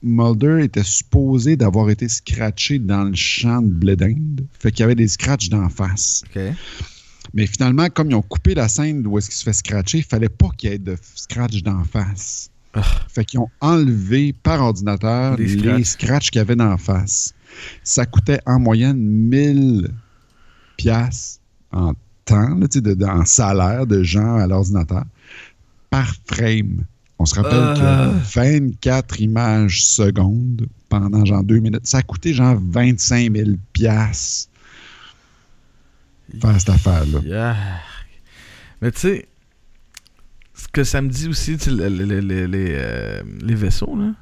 [0.01, 4.45] Mulder était supposé d'avoir été scratché dans le champ de blé d'Inde.
[4.57, 6.23] Fait qu'il y avait des scratchs d'en face.
[7.33, 10.03] Mais finalement, comme ils ont coupé la scène où est-ce qu'il se fait scratcher, il
[10.03, 12.49] fallait pas qu'il y ait de scratch d'en face.
[12.73, 12.83] Ah.
[13.07, 16.29] Fait qu'ils ont enlevé par ordinateur Les les, scratchs.
[16.29, 17.33] qu'il y avait d'en face.
[17.83, 19.89] Ça coûtait en moyenne 1000
[20.77, 21.41] piastres
[21.71, 21.93] en
[22.25, 25.03] temps, là, de- de- en salaire de gens à l'ordinateur
[25.89, 26.83] par frame.
[27.17, 28.11] On se rappelle Ah.
[28.13, 34.49] que 24 images secondes pendant genre deux minutes, ça a coûté genre 25 000 piastres
[36.39, 37.19] faire cette affaire-là.
[37.25, 37.55] Yeah.
[38.81, 39.27] Mais tu sais,
[40.71, 43.95] que ça me dit aussi, tu sais, le- le- le- le- les, euh, les vaisseaux,
[43.95, 44.13] là,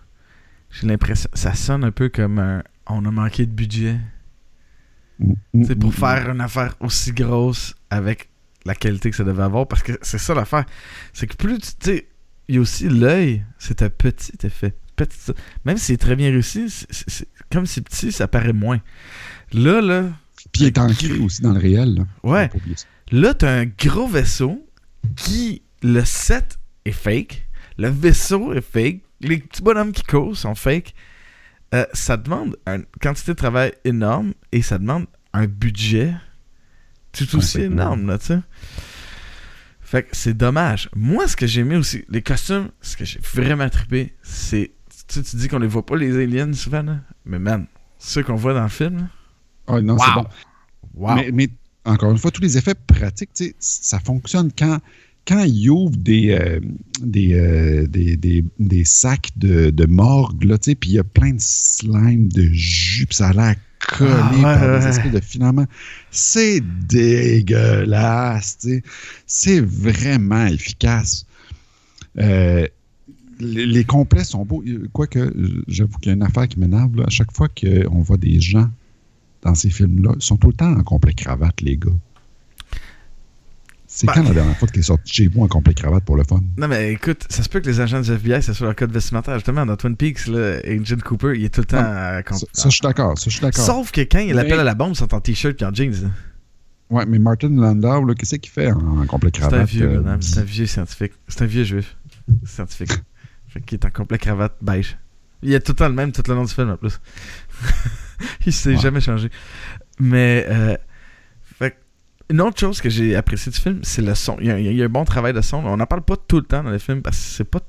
[0.72, 3.98] j'ai l'impression, ça sonne un peu comme un, on a manqué de budget.
[5.66, 8.30] C'est pour faire une affaire aussi grosse avec
[8.66, 9.68] la qualité que ça devait avoir.
[9.68, 10.66] Parce que c'est ça l'affaire.
[11.14, 12.08] C'est que plus tu sais,
[12.48, 14.76] il y a aussi l'œil, c'est un petit effet.
[14.96, 15.18] Petit,
[15.66, 16.68] même si c'est très bien réussi,
[17.52, 18.80] comme c'est petit, ça paraît moins.
[19.54, 20.04] Là, là,
[20.52, 21.96] Puis il est ancré aussi dans le réel.
[21.96, 22.04] Là.
[22.24, 22.50] ouais,
[23.12, 24.68] là, t'as un gros vaisseau
[25.16, 27.48] qui, le set est fake,
[27.78, 30.94] le vaisseau est fake, les petits bonhommes qui courent sont fake.
[31.74, 36.14] Euh, ça demande une quantité de travail énorme et ça demande un budget
[37.12, 38.40] tout aussi énorme, là, tu sais.
[39.82, 40.90] Fait que c'est dommage.
[40.96, 44.72] Moi, ce que j'ai aimé aussi, les costumes, ce que j'ai vraiment trippé, c'est.
[45.08, 47.00] Tu sais, tu dis qu'on les voit pas, les aliens, souvent, là.
[47.26, 47.68] Mais man,
[47.98, 49.08] ceux qu'on voit dans le film, là.
[49.68, 50.26] Ah, non, c'est bon.
[50.94, 51.16] Wow!
[51.16, 51.50] Mais, mais
[51.86, 54.80] encore une fois, tous les effets pratiques, tu sais, ça fonctionne quand,
[55.28, 56.60] quand ils ouvrent des, euh,
[57.02, 61.00] des, euh, des, des, des sacs de, de morgue, là, tu sais, puis il y
[61.00, 63.56] a plein de slime, de jus, puis ça a l'air
[63.90, 65.68] collé Ah, par ouais, des espèces de filaments.
[66.12, 68.84] C'est dégueulasse, tu sais.
[69.26, 71.26] C'est vraiment efficace.
[72.18, 72.66] Euh,
[73.40, 74.64] les, les complets sont beaux.
[74.94, 75.32] Quoique,
[75.68, 77.02] j'avoue qu'il y a une affaire qui m'énerve.
[77.06, 78.70] À chaque fois qu'on voit des gens
[79.44, 81.92] dans ces films-là, ils sont tout le temps en complet cravate, les gars.
[84.00, 86.04] C'est Ben- quand la dernière fois que tu es sorti chez vous en complet cravate
[86.06, 86.40] pour le fun?
[86.56, 88.92] Non, mais écoute, ça se peut que les agents du FBI, c'est sur leur code
[88.92, 89.34] vestimentaire.
[89.34, 91.78] Justement, dans Twin Peaks, là, Agent Cooper, il est tout le temps.
[91.84, 93.18] euh, Ça, ça, je suis d'accord.
[93.18, 93.66] Ça, je suis d'accord.
[93.66, 95.92] Sauf que quand il Mais- appelle à la bombe, sont en t-shirt et en jeans.
[96.04, 96.10] là.
[96.92, 99.68] Ouais, mais Martin Landau, là, qu'est-ce qu'il fait en, en complet C'est un cravate?
[99.68, 100.22] vieux, euh, madame.
[100.22, 101.14] C'est un vieux scientifique.
[101.28, 101.98] C'est un vieux juif.
[102.46, 102.92] Scientifique.
[103.48, 104.96] fait qu'il est en complet cravate beige.
[105.42, 107.00] Il est tout le temps le même tout le long du film, en plus.
[108.46, 108.78] il s'est Ouais.
[108.78, 109.30] jamais changé.
[110.00, 110.78] Mais, euh,
[112.30, 114.38] une autre chose que j'ai apprécié du film, c'est le son.
[114.42, 115.58] Il y, a, il y a un bon travail de son.
[115.66, 117.60] On n'en parle pas tout le temps dans les films parce que c'est pas.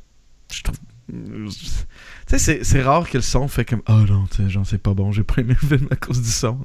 [0.52, 0.76] Je trouve.
[1.10, 4.76] Tu sais, c'est- rare que le son fait comme Oh non, tu sais, genre, c'est
[4.82, 6.58] pas bon, j'ai pas aimé le film à cause du son.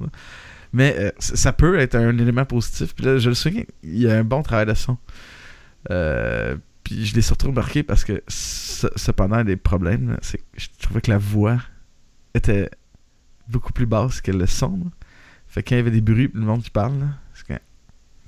[0.72, 2.94] Mais euh, ça peut être un élément positif.
[2.94, 4.98] Puis là, je le souviens, il y a un bon travail de son.
[5.90, 11.00] Euh, puis je l'ai surtout remarqué parce que ce- cependant, des problèmes, c'est je trouvais
[11.00, 11.58] que la voix
[12.34, 12.68] était
[13.48, 14.80] beaucoup plus basse que le son.
[15.46, 17.06] Fait que quand il y avait des bruits, le monde qui parle, là,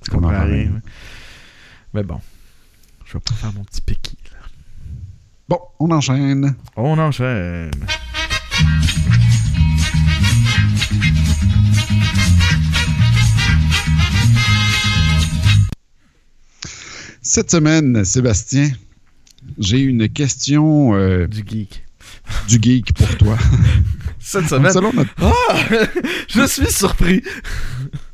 [0.09, 0.45] On comprends rien.
[0.45, 0.63] rien.
[0.65, 0.79] là.
[1.93, 2.19] Mais bon,
[3.05, 4.17] je vais pas faire mon petit piqui.
[4.31, 4.37] là.
[5.49, 6.55] Bon, on enchaîne.
[6.75, 7.71] On enchaîne.
[17.21, 18.69] Cette semaine, Sébastien,
[19.57, 21.83] j'ai une question euh, Du geek.
[22.47, 23.37] du geek pour toi.
[24.19, 24.71] Cette semaine.
[24.73, 25.57] Selon notre Ah!
[26.29, 27.21] Je suis surpris.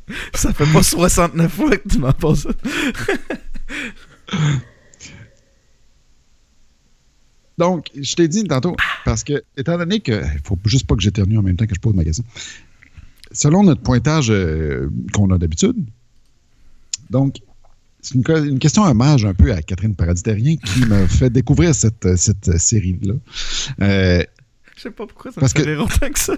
[0.34, 2.50] Ça fait pas 69 fois que tu m'en ça.
[7.58, 8.74] Donc, je t'ai dit tantôt,
[9.04, 11.74] parce que, étant donné que, il faut juste pas que j'éternue en même temps que
[11.74, 12.24] je pose ma question.
[13.30, 15.76] Selon notre pointage euh, qu'on a d'habitude,
[17.10, 17.36] donc,
[18.00, 22.58] c'est une, question hommage un peu à Catherine Paradis-Terrien qui m'a fait découvrir cette, cette
[22.58, 23.14] série-là.
[23.82, 24.22] Euh,
[24.76, 26.34] Je sais pas pourquoi ça Parce me fait que- rire autant que ça.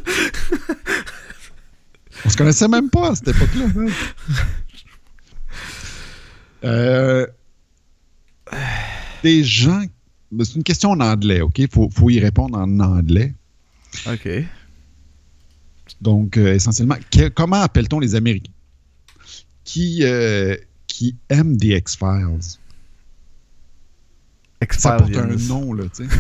[2.25, 3.67] On se connaissait même pas à cette époque-là.
[3.77, 3.87] hein.
[6.65, 7.27] Euh,
[9.23, 9.83] des gens.
[10.43, 11.59] C'est une question en anglais, OK?
[11.59, 13.33] Il faut, faut y répondre en anglais.
[14.07, 14.29] Ok.
[16.01, 18.51] Donc, euh, essentiellement, que- comment appelle-t-on les Américains?
[19.65, 20.57] Qui, euh,
[20.87, 22.59] qui aiment The X-Files?
[24.79, 26.17] Ça porte un nom, là, tu sais.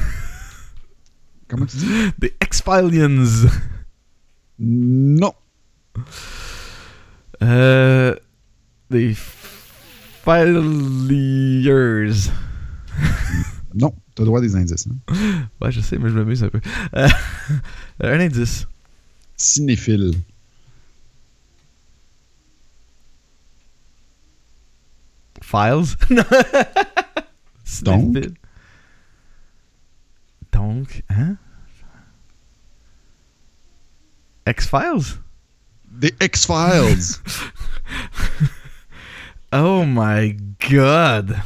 [1.48, 1.86] comment tu dis?
[2.18, 3.48] Des Expalians.
[4.58, 5.32] Non.
[7.42, 8.14] Euh.
[8.90, 9.14] Des
[10.24, 10.50] Filiers.
[13.78, 14.86] Non, t'as droit à des indices.
[14.86, 14.96] hein.
[15.60, 16.62] Ouais, je sais, mais je m'amuse un peu.
[16.94, 17.06] Euh,
[18.00, 18.66] un indice.
[19.36, 20.12] Cinéphile.
[25.42, 25.96] Files?
[27.82, 28.16] Donc?
[30.52, 31.36] Donc, hein?
[34.46, 35.18] X-Files?
[35.98, 37.16] Des X-Files.
[39.52, 40.36] Oh my
[40.68, 41.36] god!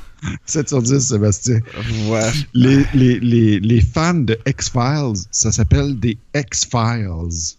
[0.47, 1.61] 7 sur 10, Sébastien.
[2.09, 2.31] Ouais.
[2.55, 7.57] Les, les, les, les fans de X-Files, ça s'appelle des X-Files.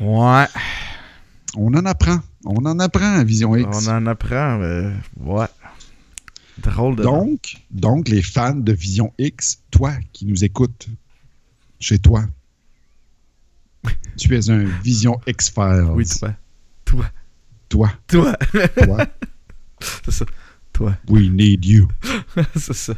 [0.00, 0.46] Ouais.
[1.56, 2.18] On en apprend.
[2.44, 3.88] On en apprend à Vision X.
[3.88, 4.92] On en apprend, mais.
[5.20, 5.46] Ouais.
[6.58, 7.02] Drôle de.
[7.02, 10.86] Donc, donc, les fans de Vision X, toi qui nous écoutes,
[11.78, 12.24] chez toi,
[14.16, 15.86] tu es un Vision X-Files.
[15.90, 16.34] Oui, toi.
[16.84, 17.06] Toi.
[17.68, 17.92] Toi.
[18.06, 18.32] Toi.
[18.84, 19.06] Toi.
[20.04, 20.24] C'est ça.
[20.72, 20.96] Toi.
[21.08, 21.88] We need you.
[22.56, 22.94] C'est ça.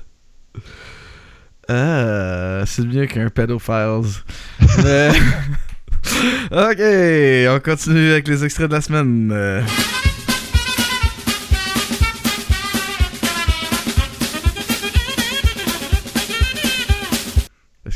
[1.70, 4.22] Euh, c'est mieux qu'un pedophiles.
[4.82, 5.10] Mais-
[6.50, 9.30] ok, on continue avec les extraits de la semaine.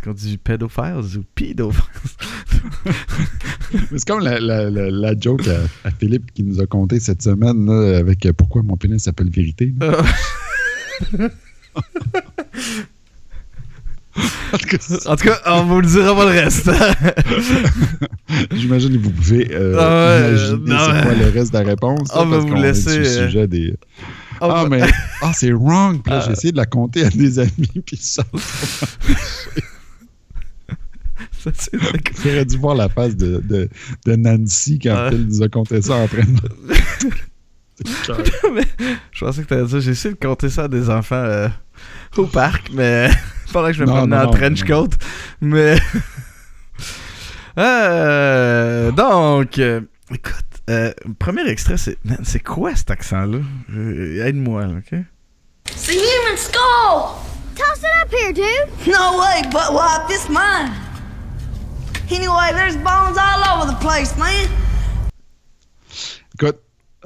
[0.03, 1.83] Qu'on dit pedophiles ou pedophiles?
[3.97, 7.23] C'est comme la, la, la, la joke à, à Philippe qui nous a conté cette
[7.23, 9.73] semaine là, avec euh, pourquoi mon pénis s'appelle Vérité.
[9.81, 10.03] là.
[14.53, 14.77] En tout cas,
[15.07, 16.71] en tout cas, on vous le dira pas le reste.
[18.55, 22.09] J'imagine que vous pouvez euh, Ah imaginer c'est quoi le reste de la réponse.
[22.15, 23.75] On là, va parce vous laisser, le euh, sujet des...
[24.43, 24.83] On Ah, va- mais
[25.23, 26.03] ah, c'est wrong.
[26.03, 26.25] Puis là, Ah.
[26.27, 28.23] j'ai essayé de la compter à des amis, puis ça.
[31.55, 32.17] C'est d'accord.
[32.25, 33.69] J'aurais dû voir la face de, de,
[34.07, 35.09] de Nancy quand Ah.
[35.13, 37.11] elle nous a compté ça en train de.
[38.55, 38.65] Mais
[39.11, 41.49] je pensais que t'allais dire, j'ai essayé de compter ça à des enfants euh,
[42.17, 43.11] au parc, mais
[43.53, 44.89] pendant que je me Non, promenais non, en trench coat.
[45.41, 45.77] Mais.
[47.59, 50.35] Euh, donc, euh, écoute,
[50.71, 51.99] euh, premier extrait, c'est.
[52.05, 53.39] man, C'est quoi cet accent-là?
[53.77, 54.99] Euh, Aide-moi, ok?
[55.71, 57.17] It's a human skull!
[57.55, 58.87] Toss it up here, dude!
[58.91, 60.73] No way, but wipe this mine?
[62.13, 64.49] Anyway, there's bones all over the place, man.
[66.35, 66.59] Écoute,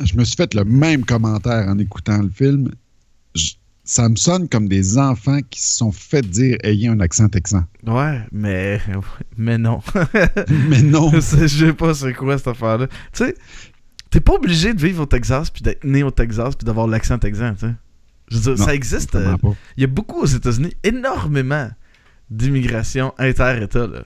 [0.05, 2.71] je me suis fait le même commentaire en écoutant le film.
[3.35, 3.53] Je-
[3.85, 7.65] ça me sonne comme des enfants qui se sont fait dire ayez un accent texan.
[7.87, 8.81] Ouais, mais.
[9.37, 9.81] Mais non.
[10.49, 11.11] Mais non.
[11.15, 12.89] Je sais- pas c'est quoi cette affaire-là.
[12.89, 13.37] Tu sais,
[14.11, 17.19] t'es pas obligé de vivre au Texas puis d'être né au Texas puis d'avoir l'accent
[17.19, 17.75] texan, tu sais.
[18.29, 19.15] Je veux dire, Non, ça existe.
[19.15, 19.37] Euh.
[19.77, 21.71] Il y a beaucoup aux États-Unis, énormément
[22.29, 23.87] d'immigration inter-État.
[23.87, 24.03] là.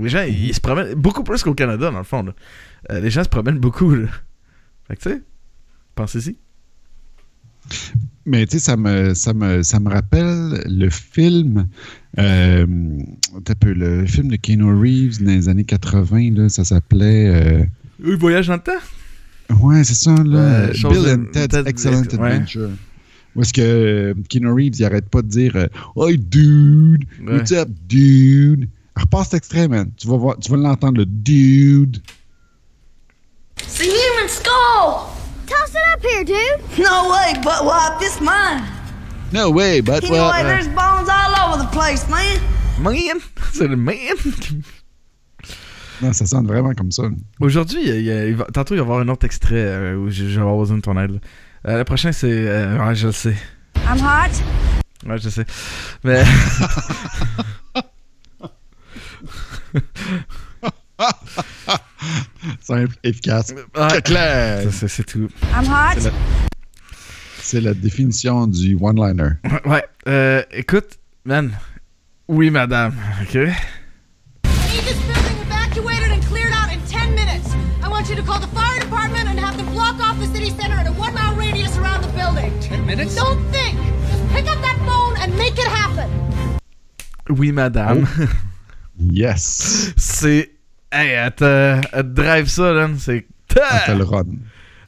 [0.00, 2.22] Les gens, ils se promènent beaucoup plus qu'au Canada, dans le fond.
[2.22, 2.34] là.
[2.90, 3.94] Euh, les gens se promènent beaucoup.
[3.94, 4.06] Là.
[4.86, 5.22] Fait que, tu sais,
[5.94, 6.36] pensez-y.
[8.24, 11.66] Mais tu sais, ça me, ça, me, ça me rappelle le film,
[12.18, 12.66] euh,
[13.34, 17.28] un peu, le film de Keanu Reeves dans les années 80, là, ça s'appelait.
[17.28, 19.56] euh, voyagent dans le temps.
[19.66, 20.68] ouais, c'est ça, là.
[20.72, 22.02] Bill and Ted's Ted- Excellent.
[22.02, 22.70] Adventure.
[23.34, 27.34] Où est-ce que euh, Keanu Reeves, il arrête pas de dire euh, Hey, dude, Ouais.
[27.36, 28.68] what's up, dude?
[28.98, 29.90] Repasse cet extrait, man.
[29.96, 32.02] Tu vas, voir, tu vas l'entendre, le dude.
[33.60, 35.08] It's a human skull!
[35.46, 36.60] Toss it up here, dude!
[36.78, 38.62] No way, but wipe this mine.
[39.32, 42.40] No way, but Anyway, well, uh, there's bones all over the place, man?
[42.80, 43.20] Man!
[43.52, 44.16] C'est le man!
[46.00, 47.02] Non, ça sonne vraiment comme ça.
[47.40, 49.08] Aujourd'hui, il y a- il y a- il va- tantôt, il va y avoir un
[49.08, 51.20] autre extrait euh, où je, je vais avoir besoin de ton aide.
[51.66, 52.30] Euh, le prochain, c'est.
[52.30, 53.34] euh, ouais, je le sais.
[53.84, 55.08] I'm hot.
[55.08, 55.44] Ouais, je sais.
[56.04, 56.22] Mais.
[62.60, 63.88] Simple, efficace, Ouais.
[63.88, 64.72] très clair.
[64.72, 65.28] C'est- tout.
[65.54, 66.10] I'm hot.
[67.40, 69.30] C'est la- la définition du one-liner.
[69.64, 69.84] Ouais.
[70.06, 71.52] Euh, écoute, man.
[72.28, 72.94] Oui, madame.
[73.22, 73.34] Ok?
[73.34, 73.46] I
[74.72, 77.48] need this building evacuated and cleared out in 10 minutes.
[77.82, 80.50] I want you to call the fire department and have them block off the city
[80.50, 82.52] center in a one mile radius around the building.
[82.60, 83.14] 10 minutes?
[83.14, 83.76] Don't think.
[84.10, 86.10] Just pick up that phone and make it happen.
[87.30, 88.06] Oui, madame.
[89.00, 89.92] Yes.
[89.96, 90.50] c'est.
[90.90, 92.88] Hey, elle te, elle te drive ça, là.
[92.98, 93.26] C'est.
[93.54, 94.24] Ça fait le run.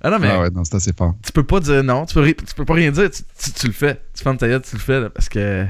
[0.03, 1.15] Ah non, mais Ah ouais, non, c'est assez fort.
[1.25, 2.07] tu peux pas dire non.
[2.07, 3.11] Tu peux, tu peux pas rien dire.
[3.11, 4.01] Tu, tu- tu le fais.
[4.15, 5.67] Tu fermes ta gueule, tu le fais, là, parce que.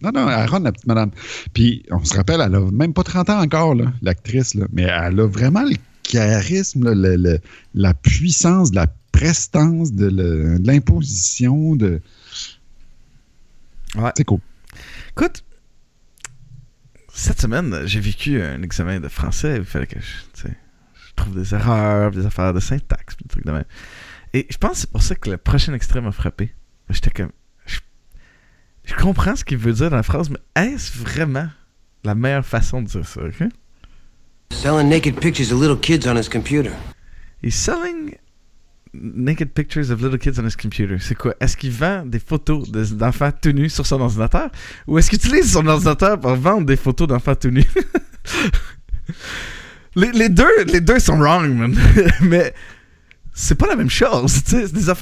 [0.00, 1.10] Non, non, elle run, la petite madame.
[1.54, 4.66] Puis, on se rappelle, elle a même pas 30 ans encore, là, l'actrice, là.
[4.72, 5.74] mais elle a vraiment le
[6.04, 7.40] charisme, là, le- le-
[7.74, 12.00] la puissance, de la prestance, de le- de l'imposition, de...
[13.96, 14.12] Ouais.
[14.16, 14.38] C'est cool.
[15.10, 15.42] Écoute,
[17.18, 19.56] cette semaine, j'ai vécu un examen de français.
[19.56, 20.48] Il fallait que je,
[21.16, 23.64] trouve des erreurs, des affaires de syntaxe, des trucs de même.
[24.32, 26.54] Et je pense que c'est pour ça que le prochain extrait m'a frappé.
[26.88, 27.32] J'étais comme.
[27.66, 27.80] Je,
[28.84, 31.48] je comprends ce qu'il veut dire dans la phrase, mais est-ce vraiment
[32.04, 33.48] la meilleure façon de dire ça, ok?
[34.52, 36.70] Selling naked pictures of little kids on his computer.
[37.42, 38.16] He's selling
[38.94, 40.98] naked pictures of little kids on his computer.
[41.00, 41.34] C'est quoi?
[41.40, 44.50] Est-ce qu'il vend des photos de- d'enfants tout nus sur son ordinateur?
[44.86, 47.64] Ou est-ce qu'il utilise son ordinateur pour vendre des photos d'enfants tout nus?
[49.96, 51.76] les, les deux, les deux sont wrong, man.
[52.22, 52.54] Mais
[53.34, 54.92] c'est pas la même chose, c'est Des que,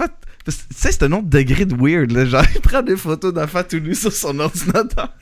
[0.45, 2.25] Tu sais, c'est un autre degré de weird, là.
[2.25, 5.13] Genre, il prend des photos d'enfants tout nus sur son ordinateur.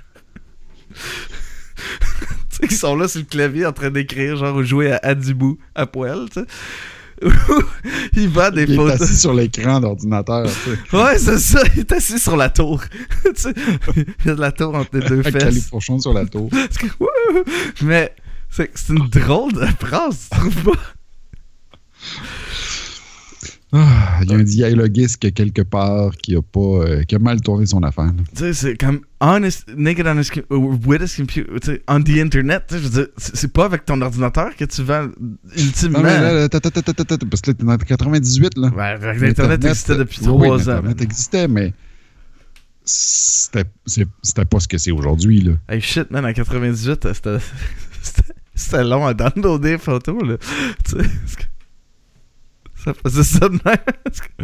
[0.91, 0.97] tu
[2.51, 5.59] sais, ils sont là sur le clavier en train d'écrire, genre, ou jouer à Adibou
[5.75, 6.47] à poil, tu sais.
[8.17, 9.01] il vend des Il est photos.
[9.03, 10.47] assis sur l'écran d'ordinateur.
[10.47, 12.83] tu sais, Ouais, c'est ça, il est assis sur la tour.
[13.47, 15.35] il y a de la tour entre les deux fesses.
[15.35, 16.51] califourchon sur la tour.
[17.83, 18.15] Mais
[18.51, 20.81] c'est c'est une drôle de phrase, tu trouves pas?
[23.77, 27.41] Ah, il y a un dialoguiste quelque part qui a pas euh, qui a mal
[27.41, 28.13] tourné son affaire.
[28.37, 32.65] Tu sais, c'est comme honest, naked on his, com- uh, with computer, on the internet,
[32.69, 35.09] tu sais, je veux dire, c'est pas avec ton ordinateur que tu vends
[35.57, 35.99] ultimement.
[35.99, 38.69] Non, mais là, là, parce que là, t'es dans 98, là.
[38.69, 40.75] Ouais, L'Internet existait depuis trois ans.
[40.75, 41.73] L'Internet existait, mais
[42.85, 45.53] c'était pas ce que c'est aujourd'hui, là.
[45.69, 47.09] Hey shit, man, en 98,
[48.55, 50.37] c'était- long à downloader les photos, là.
[50.85, 51.09] Tu sais,
[52.85, 53.77] ça faisait ça de même.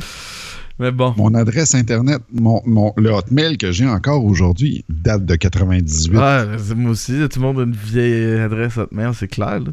[0.79, 1.13] Mais bon.
[1.19, 6.17] Mon adresse Internet, mon, mon, le hotmail que j'ai encore aujourd'hui date de 98.
[6.17, 9.61] Ouais, c'est- moi aussi, tout le monde a une vieille adresse hotmail, c'est clair.
[9.61, 9.73] là.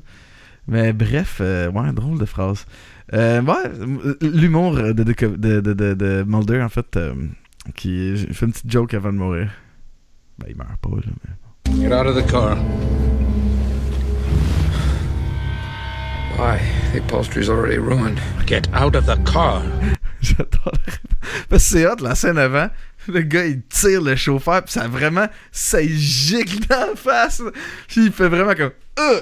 [0.68, 2.66] Mais bref, euh, ouais, drôle de phrase.
[3.14, 3.72] Euh, ouais,
[4.22, 7.14] l'humour de, de, de, de, de- de Mulder, en fait, euh,
[7.78, 9.50] qui fait une petite joke avant de mourir.
[10.40, 11.12] Ben, il meurt pas, là.
[11.24, 11.80] Mais...
[11.88, 12.58] Get out of the car.
[16.38, 16.62] Why?
[16.94, 18.22] The upholstery's already ruined.
[18.46, 19.64] Get out of the car.
[20.22, 20.72] J'adore.
[21.50, 22.70] Parce que c'est hot, la scène avant.
[23.08, 25.28] Le gars, il tire le chauffeur, puis ça vraiment.
[25.52, 27.42] Ça y gicle dans la face.
[27.88, 28.72] Puis il fait vraiment comme.
[29.00, 29.22] Euh!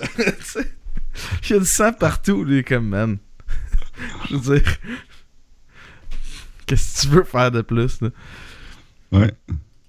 [1.43, 3.18] Il y a du sang partout, lui, comme man.
[4.30, 4.78] Je veux dire.
[6.66, 8.09] Qu'est-ce que tu veux faire de plus, là?
[9.13, 9.32] Ouais.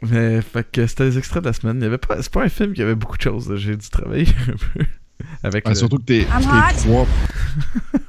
[0.03, 1.79] Mais, fait que c'était les extraits de la semaine.
[1.79, 2.23] Il y avait pas.
[2.23, 3.57] C'est pas un film qui avait beaucoup de choses, là.
[3.57, 4.87] J'ai dû travailler un peu.
[5.43, 6.79] Avec Ah, le- surtout que t'es I'm t'es hot.
[6.85, 7.07] trois.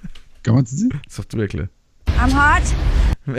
[0.44, 0.90] Comment tu dis?
[1.10, 1.68] Surtout avec le.
[2.20, 3.34] I'm hot.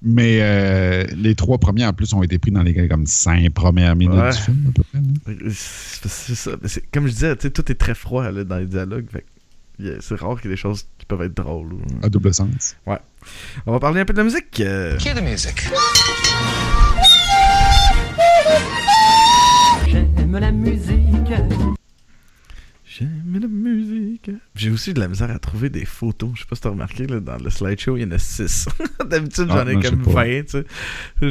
[0.00, 3.96] Mais euh, les trois premiers, en plus, ont été pris dans les comme cinq premières
[3.96, 4.30] minutes Ouais.
[4.30, 5.00] du film, à peu près.
[5.00, 5.50] là.
[5.52, 6.52] C'est c'est ça.
[6.62, 9.06] Mais c'est- Comme je disais, tout est très froid là, dans les dialogues.
[9.10, 9.26] fait
[9.80, 11.72] yeah, c'est rare qu'il y ait des choses qui peuvent être drôles.
[11.72, 12.76] ou- À double sens.
[13.66, 14.60] On va parler un peu de la musique.
[14.60, 15.64] euh, Cue the music.
[19.90, 21.32] J'aime la musique.
[22.98, 24.30] J'aime la musique.
[24.54, 26.30] J'ai aussi de la misère à trouver des photos.
[26.34, 28.68] Je sais pas si t'as remarqué, là, dans le slideshow, il y en a 6.
[29.08, 30.24] D'habitude, Ah, j'en ai non, je comme sais pas.
[30.24, 30.64] 20, tu sais.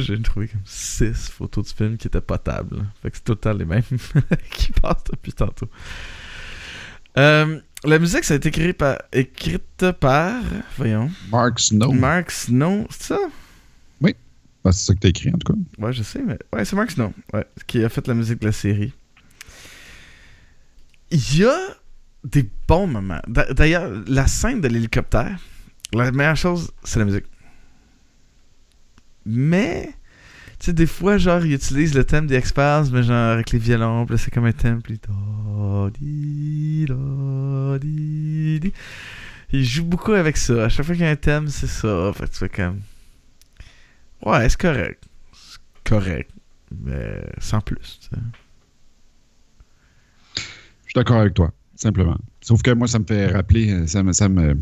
[0.00, 2.86] J'ai trouvé comme 6 photos de films qui étaient potables.
[3.02, 3.82] Fait que c'est tout le temps les mêmes
[4.50, 5.68] qui passent depuis tantôt.
[7.18, 10.42] Euh, la musique, ça a été écrit par, écrite par.
[10.76, 11.10] Voyons.
[11.30, 11.92] Mark Snow.
[11.92, 13.18] Mark Snow, c'est ça?
[14.64, 15.58] Ah, c'est ça que t'as écrit, en tout cas.
[15.78, 16.38] Ouais, je sais, mais.
[16.52, 18.92] Ouais, c'est Mark Snow, ouais, qui a fait la musique de la série.
[21.10, 21.56] Il y a
[22.24, 23.20] des bons moments.
[23.26, 25.38] D'a- D'ailleurs, la scène de l'hélicoptère,
[25.92, 27.24] la meilleure chose, c'est la musique.
[29.24, 29.94] Mais.
[30.58, 33.60] Tu sais, des fois, genre, ils utilisent le thème des X-Files, mais genre avec les
[33.60, 35.00] violons, puis c'est comme un thème, puis.
[39.50, 40.64] Ils jouent beaucoup avec ça.
[40.64, 42.12] À chaque fois qu'il y a un thème, c'est ça.
[42.14, 42.80] Fait tu fais comme.
[44.24, 45.04] Ouais, c'est correct.
[45.32, 46.30] C'est correct.
[46.84, 48.00] Mais sans plus.
[48.02, 48.16] tu.
[50.98, 52.18] D'accord avec toi, simplement.
[52.40, 54.56] Sauf que moi, ça me fait rappeler, euh, ça me,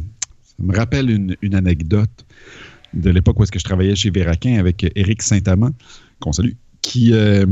[0.68, 2.26] rappelle une, anecdote
[2.92, 5.70] de l'époque où que je travaillais chez Véraquin avec Éric Saint-Amand,
[6.20, 7.46] qu'on salue, qui euh,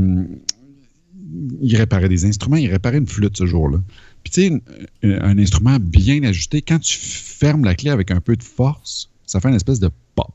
[1.63, 3.79] réparait des instruments, il réparait une flûte ce jour-là.
[4.23, 4.61] Puis tu sais,
[5.01, 9.09] un, un instrument bien ajusté, quand tu fermes la clé avec un peu de force,
[9.25, 10.31] ça fait une espèce de pop.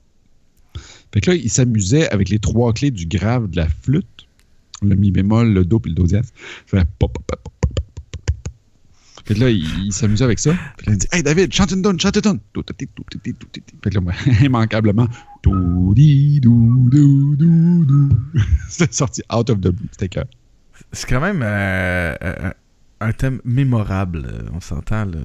[1.15, 4.27] Fait que là, il s'amusait avec les trois clés du grave de la flûte,
[4.83, 6.33] le mi bémol, le do puis le do dièse.
[6.67, 7.60] Ça fait pop, pop, pop.
[9.31, 10.53] Fait que là, il, il s'amusait avec ça.
[10.77, 12.41] Fait que là, il dit Hey David, chante une donne, chante une donne.
[12.57, 14.13] Fait que là, moi,
[14.43, 15.07] immanquablement.
[18.69, 19.89] C'était sorti out of the blue.
[19.93, 20.21] C'était que.
[20.91, 22.51] C'est quand même euh, euh,
[22.99, 25.21] un thème mémorable, euh, on s'entend, là,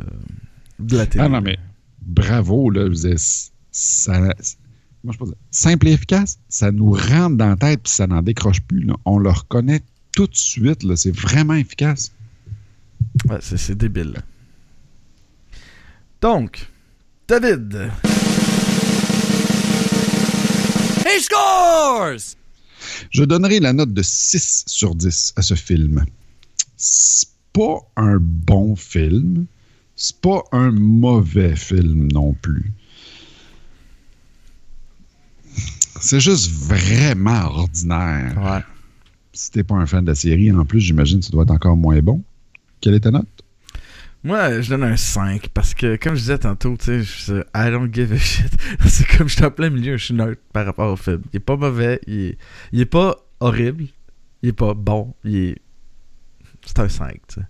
[0.78, 1.24] de la télé.
[1.26, 1.58] Ah non, mais
[2.06, 2.86] bravo, là.
[2.86, 3.16] Je disais,
[3.72, 4.20] ça.
[5.04, 8.22] Moi, je pense, simple et efficace, ça nous rentre dans la tête puis ça n'en
[8.22, 8.82] décroche plus.
[8.82, 8.94] là.
[9.06, 9.82] On le reconnaît
[10.12, 10.84] tout de suite.
[10.84, 10.96] là.
[10.96, 12.12] C'est vraiment efficace.
[13.30, 14.16] Ouais, c'est, c'est débile.
[16.22, 16.70] Donc,
[17.28, 17.92] David.
[21.06, 22.36] He scores!
[23.12, 26.06] Je donnerai la note de 6 sur 10 à ce film.
[26.78, 29.46] C'est pas un bon film.
[29.96, 32.72] C'est pas un mauvais film non plus.
[36.02, 38.36] C'est juste vraiment ordinaire.
[38.38, 38.64] Ouais.
[39.34, 41.52] Si t'es pas un fan de la série, en plus, j'imagine que ça doit être
[41.52, 42.24] encore moins bon.
[42.86, 43.26] Quelle est ta note?
[44.24, 47.72] Moi, je donne un 5 parce que, comme je disais tantôt, tu sais, je- I
[47.72, 48.52] don't give a shit.
[48.86, 51.24] C'est comme je suis en plein milieu, je suis neutre par rapport au film.
[51.34, 52.38] Il est pas mauvais, il est,
[52.74, 53.86] il est pas horrible,
[54.44, 55.56] il est pas bon, il est.
[56.64, 57.42] C'est un 5, tu sais.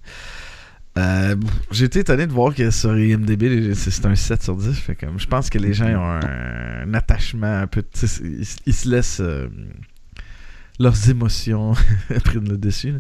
[0.97, 1.35] Euh,
[1.71, 4.73] J'ai été étonné de voir que sur IMDb, c'est un 7 sur 10.
[4.79, 7.83] Fait comme, je pense que les gens ont un, attachement un peu.
[8.65, 9.19] ils se laissent.
[9.19, 9.49] euh,
[10.79, 11.73] leurs émotions
[12.23, 12.95] prennent le dessus.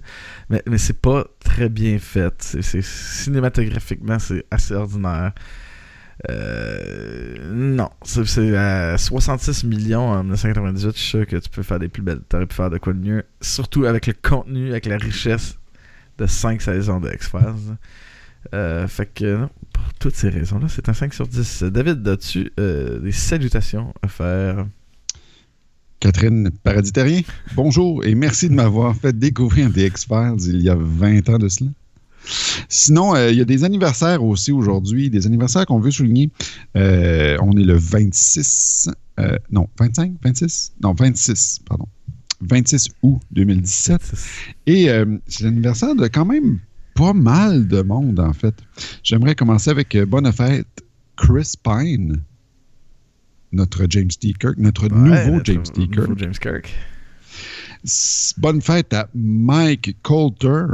[0.49, 2.57] Mais, c'est pas très bien fait.
[2.61, 5.33] Cinématographiquement, c'est assez ordinaire.
[6.29, 10.91] Euh, non, c'est, c'est à 66 millions en 1998.
[10.93, 12.21] Je suis sûr que tu peux faire des plus belles.
[12.29, 13.23] T'aurais pu faire de quoi de mieux.
[13.41, 15.57] Surtout avec le contenu, avec la richesse
[16.17, 17.77] de 5 saisons de X-Files.
[18.53, 21.63] Euh, fait que, non, pour toutes ces raisons-là, c'est un 5 sur 10.
[21.63, 24.65] David, as-tu euh, des salutations à faire?
[26.05, 27.23] Catherine Paradis-Terrien,
[27.55, 31.47] bonjour et merci de m'avoir fait découvrir des X-Files il y a 20 ans de
[31.47, 31.71] cela.
[32.69, 36.29] Sinon, euh, il y a des anniversaires aussi aujourd'hui, des anniversaires qu'on veut souligner.
[36.77, 40.73] Euh, on est le 26, euh, non, 25, 26?
[40.83, 41.87] Non, 26, pardon.
[42.41, 44.13] 26 août 2017.
[44.67, 44.89] Et
[45.25, 46.59] c'est l'anniversaire de quand même
[46.93, 48.53] pas mal de monde, en fait.
[49.01, 50.67] J'aimerais commencer avec bonne fête
[51.15, 52.21] Chris Pine,
[53.55, 54.33] notre James T.
[54.33, 54.95] Kirk, notre Ouais,
[55.25, 55.87] nouveau notre James T.
[55.87, 55.97] Kirk.
[56.09, 56.73] nouveau James Kirk.
[57.83, 60.65] S- Bonne fête à Mike Coulter,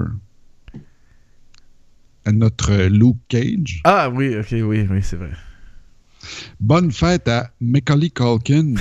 [2.25, 3.81] à notre Luke Cage.
[3.83, 5.31] Ah oui, ok, oui, oui, c'est vrai.
[6.59, 8.75] Bonne fête à Macaulay Culkin,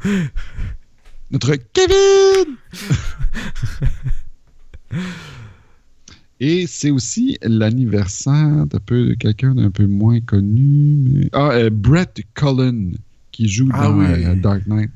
[1.30, 2.56] notre Kevin.
[6.46, 10.96] Et c'est aussi l'anniversaire d'un peu de quelqu'un d'un peu moins connu.
[11.08, 12.96] mais- Ah, euh, Brett Cullen,
[13.32, 14.04] qui joue Ah dans oui.
[14.08, 14.90] euh, Dark Knight.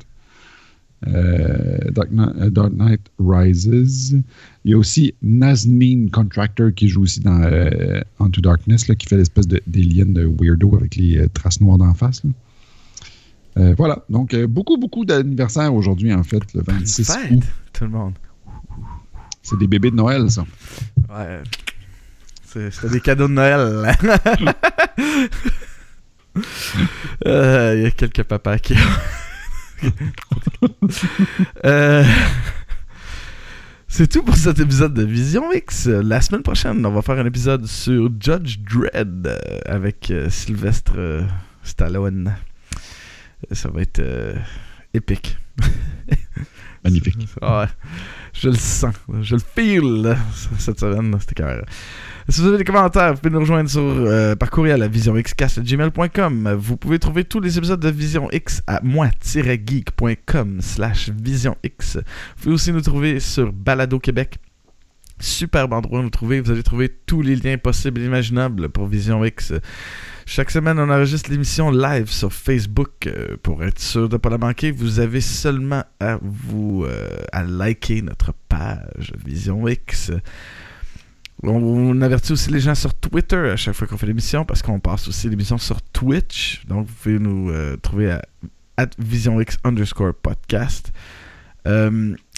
[1.07, 4.21] Euh, Dark, Knight, Dark Knight Rises.
[4.65, 9.07] Il y a aussi Nazneen Contractor qui joue aussi dans euh, Into Darkness, là, qui
[9.07, 12.25] fait l'espèce de- d'alien de weirdo avec les euh, traces noires d'en face.
[12.25, 12.31] là.
[13.77, 17.43] Voilà, donc beaucoup, beaucoup d'anniversaires aujourd'hui, en fait, le 26 Fête, août.
[17.73, 18.13] tout le monde.
[19.43, 20.45] C'est des bébés de Noël, ça.
[21.11, 21.43] Ouais.
[22.45, 23.95] C'était des cadeaux de Noël.
[27.27, 28.75] Euh, Il y a quelques papas qui.
[31.65, 32.05] Euh,
[33.89, 35.87] C'est tout pour cet épisode de Vision X.
[35.87, 40.93] La semaine prochaine, on va faire un épisode sur Judge Dredd euh, avec euh, Sylvestre
[40.97, 41.23] euh,
[41.63, 42.35] Stallone.
[43.53, 44.35] Ça va être euh,
[44.95, 45.39] épique.
[46.85, 47.17] Magnifique.
[48.33, 48.95] Je le sens.
[49.21, 50.17] Je le feel
[50.59, 51.17] cette semaine.
[51.21, 51.63] C'était carré.
[52.29, 56.57] Si vous avez des commentaires, vous pouvez nous rejoindre sur, euh, par courriel à visionxcast.gmail.com.
[56.59, 61.97] Vous pouvez trouver tous les épisodes de Vision X à moi-geek.com slash visionx.
[61.97, 64.39] Vous pouvez aussi nous trouver sur Balado Québec.
[65.21, 66.41] Superbe endroit où nous trouver.
[66.41, 69.55] Vous allez trouver tous les liens possibles et imaginables pour Vision X.
[70.31, 73.07] Chaque semaine, on enregistre l'émission live sur Facebook.
[73.07, 77.09] Euh, pour être sûr de ne pas la manquer, vous avez seulement à vous euh,
[77.33, 80.13] à liker notre page Vision X.
[81.43, 84.81] On, avertit aussi les gens sur Twitter à chaque fois qu'on fait l'émission parce qu'on
[84.81, 86.61] passe aussi l'émission sur Twitch.
[86.67, 88.23] Donc, vous pouvez nous euh, trouver à,
[88.77, 90.93] at Vision X underscore podcast.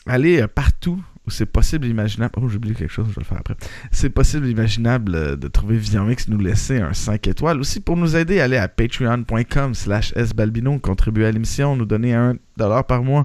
[0.07, 2.35] Allez partout c'est possible imaginable.
[2.37, 3.55] Oh, j'ai oublié quelque chose, je vais le faire après.
[3.91, 7.61] C'est possible imaginable euh, de trouver Vision X, nous laisser un 5 étoiles.
[7.61, 12.35] Aussi, pour nous aider, allez à patreon.com slash sbalbino, contribuer à l'émission, nous donner un
[12.57, 13.25] dollar par mois.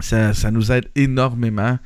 [0.00, 1.78] Ça, ça nous aide énormément.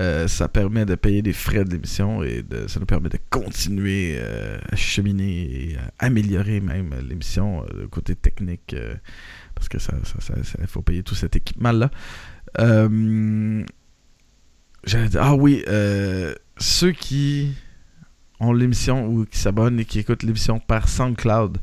[0.00, 3.18] Euh, ça permet de payer les frais de l'émission et de- ça nous permet de
[3.30, 8.76] continuer euh, à cheminer et à améliorer même l'émission côté technique
[9.54, 11.90] parce que ça, ça- ça- faut payer tout cet équipement-là.
[15.16, 17.54] Ah oui, euh, ceux qui
[18.40, 21.58] ont l'émission ou qui s'abonnent et qui écoutent l'émission par SoundCloud,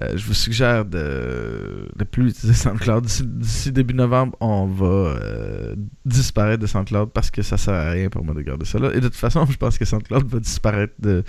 [0.00, 3.04] euh, je vous suggère de ne plus utiliser SoundCloud.
[3.04, 8.08] D'ici- début novembre, on va euh, disparaître de SoundCloud parce que ça sert à rien
[8.08, 8.90] pour moi de garder ça là.
[8.94, 11.24] Et de toute façon, je pense que SoundCloud va disparaître de,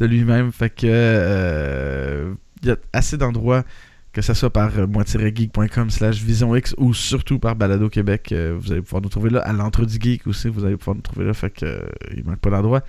[0.00, 0.52] lui-même.
[0.52, 3.64] Fait que il y a assez d'endroits
[4.12, 8.72] que ce soit par euh, moi-geek.com slash visionx ou surtout par Balado Québec, euh, vous
[8.72, 9.40] allez pouvoir nous trouver là.
[9.40, 11.32] À l'entre du geek aussi, vous allez pouvoir nous trouver là.
[11.32, 11.82] Fait que euh,
[12.14, 12.82] il manque pas d'endroit.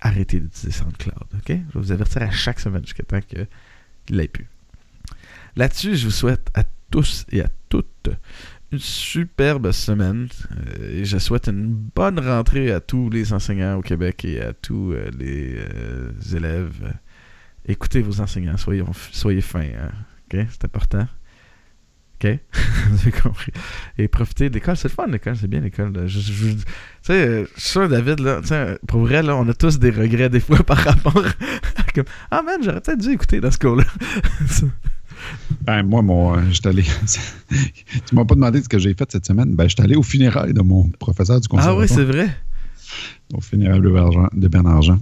[0.00, 1.48] Arrêtez d'utiliser SoundCloud, ok?
[1.48, 3.46] Je vais vous avertir à chaque semaine jusqu'à temps qu'il
[4.08, 4.48] l'ait plus.
[5.56, 8.08] Là-dessus, je vous souhaite à tous et à toutes
[8.72, 10.28] une superbe semaine.
[10.80, 14.94] et je souhaite une bonne rentrée à tous les enseignants au Québec et à tous
[15.18, 15.58] les
[16.34, 16.94] élèves.
[17.66, 18.82] Écoutez vos enseignants, soyez,
[19.12, 19.90] soyez fins, hein,
[20.32, 20.46] ok?
[20.50, 21.06] C'est important.
[22.22, 22.38] OK?
[23.04, 23.52] J'ai compris.
[23.96, 25.92] Et profiter de l'école, c'est le fun, l'école, c'est bien l'école.
[26.06, 26.58] Je- je- je- Tu
[27.02, 28.40] sais, euh, je suis sûr, David, là,
[28.86, 32.42] pour vrai, là, on a tous des regrets des fois par rapport à comme Ah
[32.42, 33.84] man, j'aurais peut-être dû écouter dans ce cours-là.
[35.62, 36.82] Ben, moi, mon, euh, j'étais allé.
[36.82, 39.54] tu m'as pas demandé ce que j'ai fait cette semaine.
[39.54, 41.78] Ben, j'étais allé au funérailles de mon professeur du ah conservatoire.
[41.82, 42.34] oui, c'est vrai.
[43.34, 44.98] Au funérailles de Bernard, de Bernard Jean.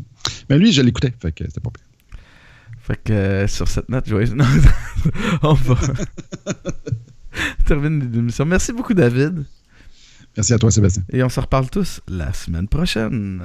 [0.51, 1.85] Mais lui, je l'écoutais, fait que c'était pas pire.
[2.89, 4.35] Fait que euh, sur cette note, joyeuse.
[4.35, 4.47] Non,
[5.43, 5.77] on va
[7.67, 8.47] terminer l'émission.
[8.47, 9.45] Merci beaucoup, David.
[10.35, 11.03] Merci à toi, Sébastien.
[11.11, 13.43] Et on se reparle tous la semaine prochaine.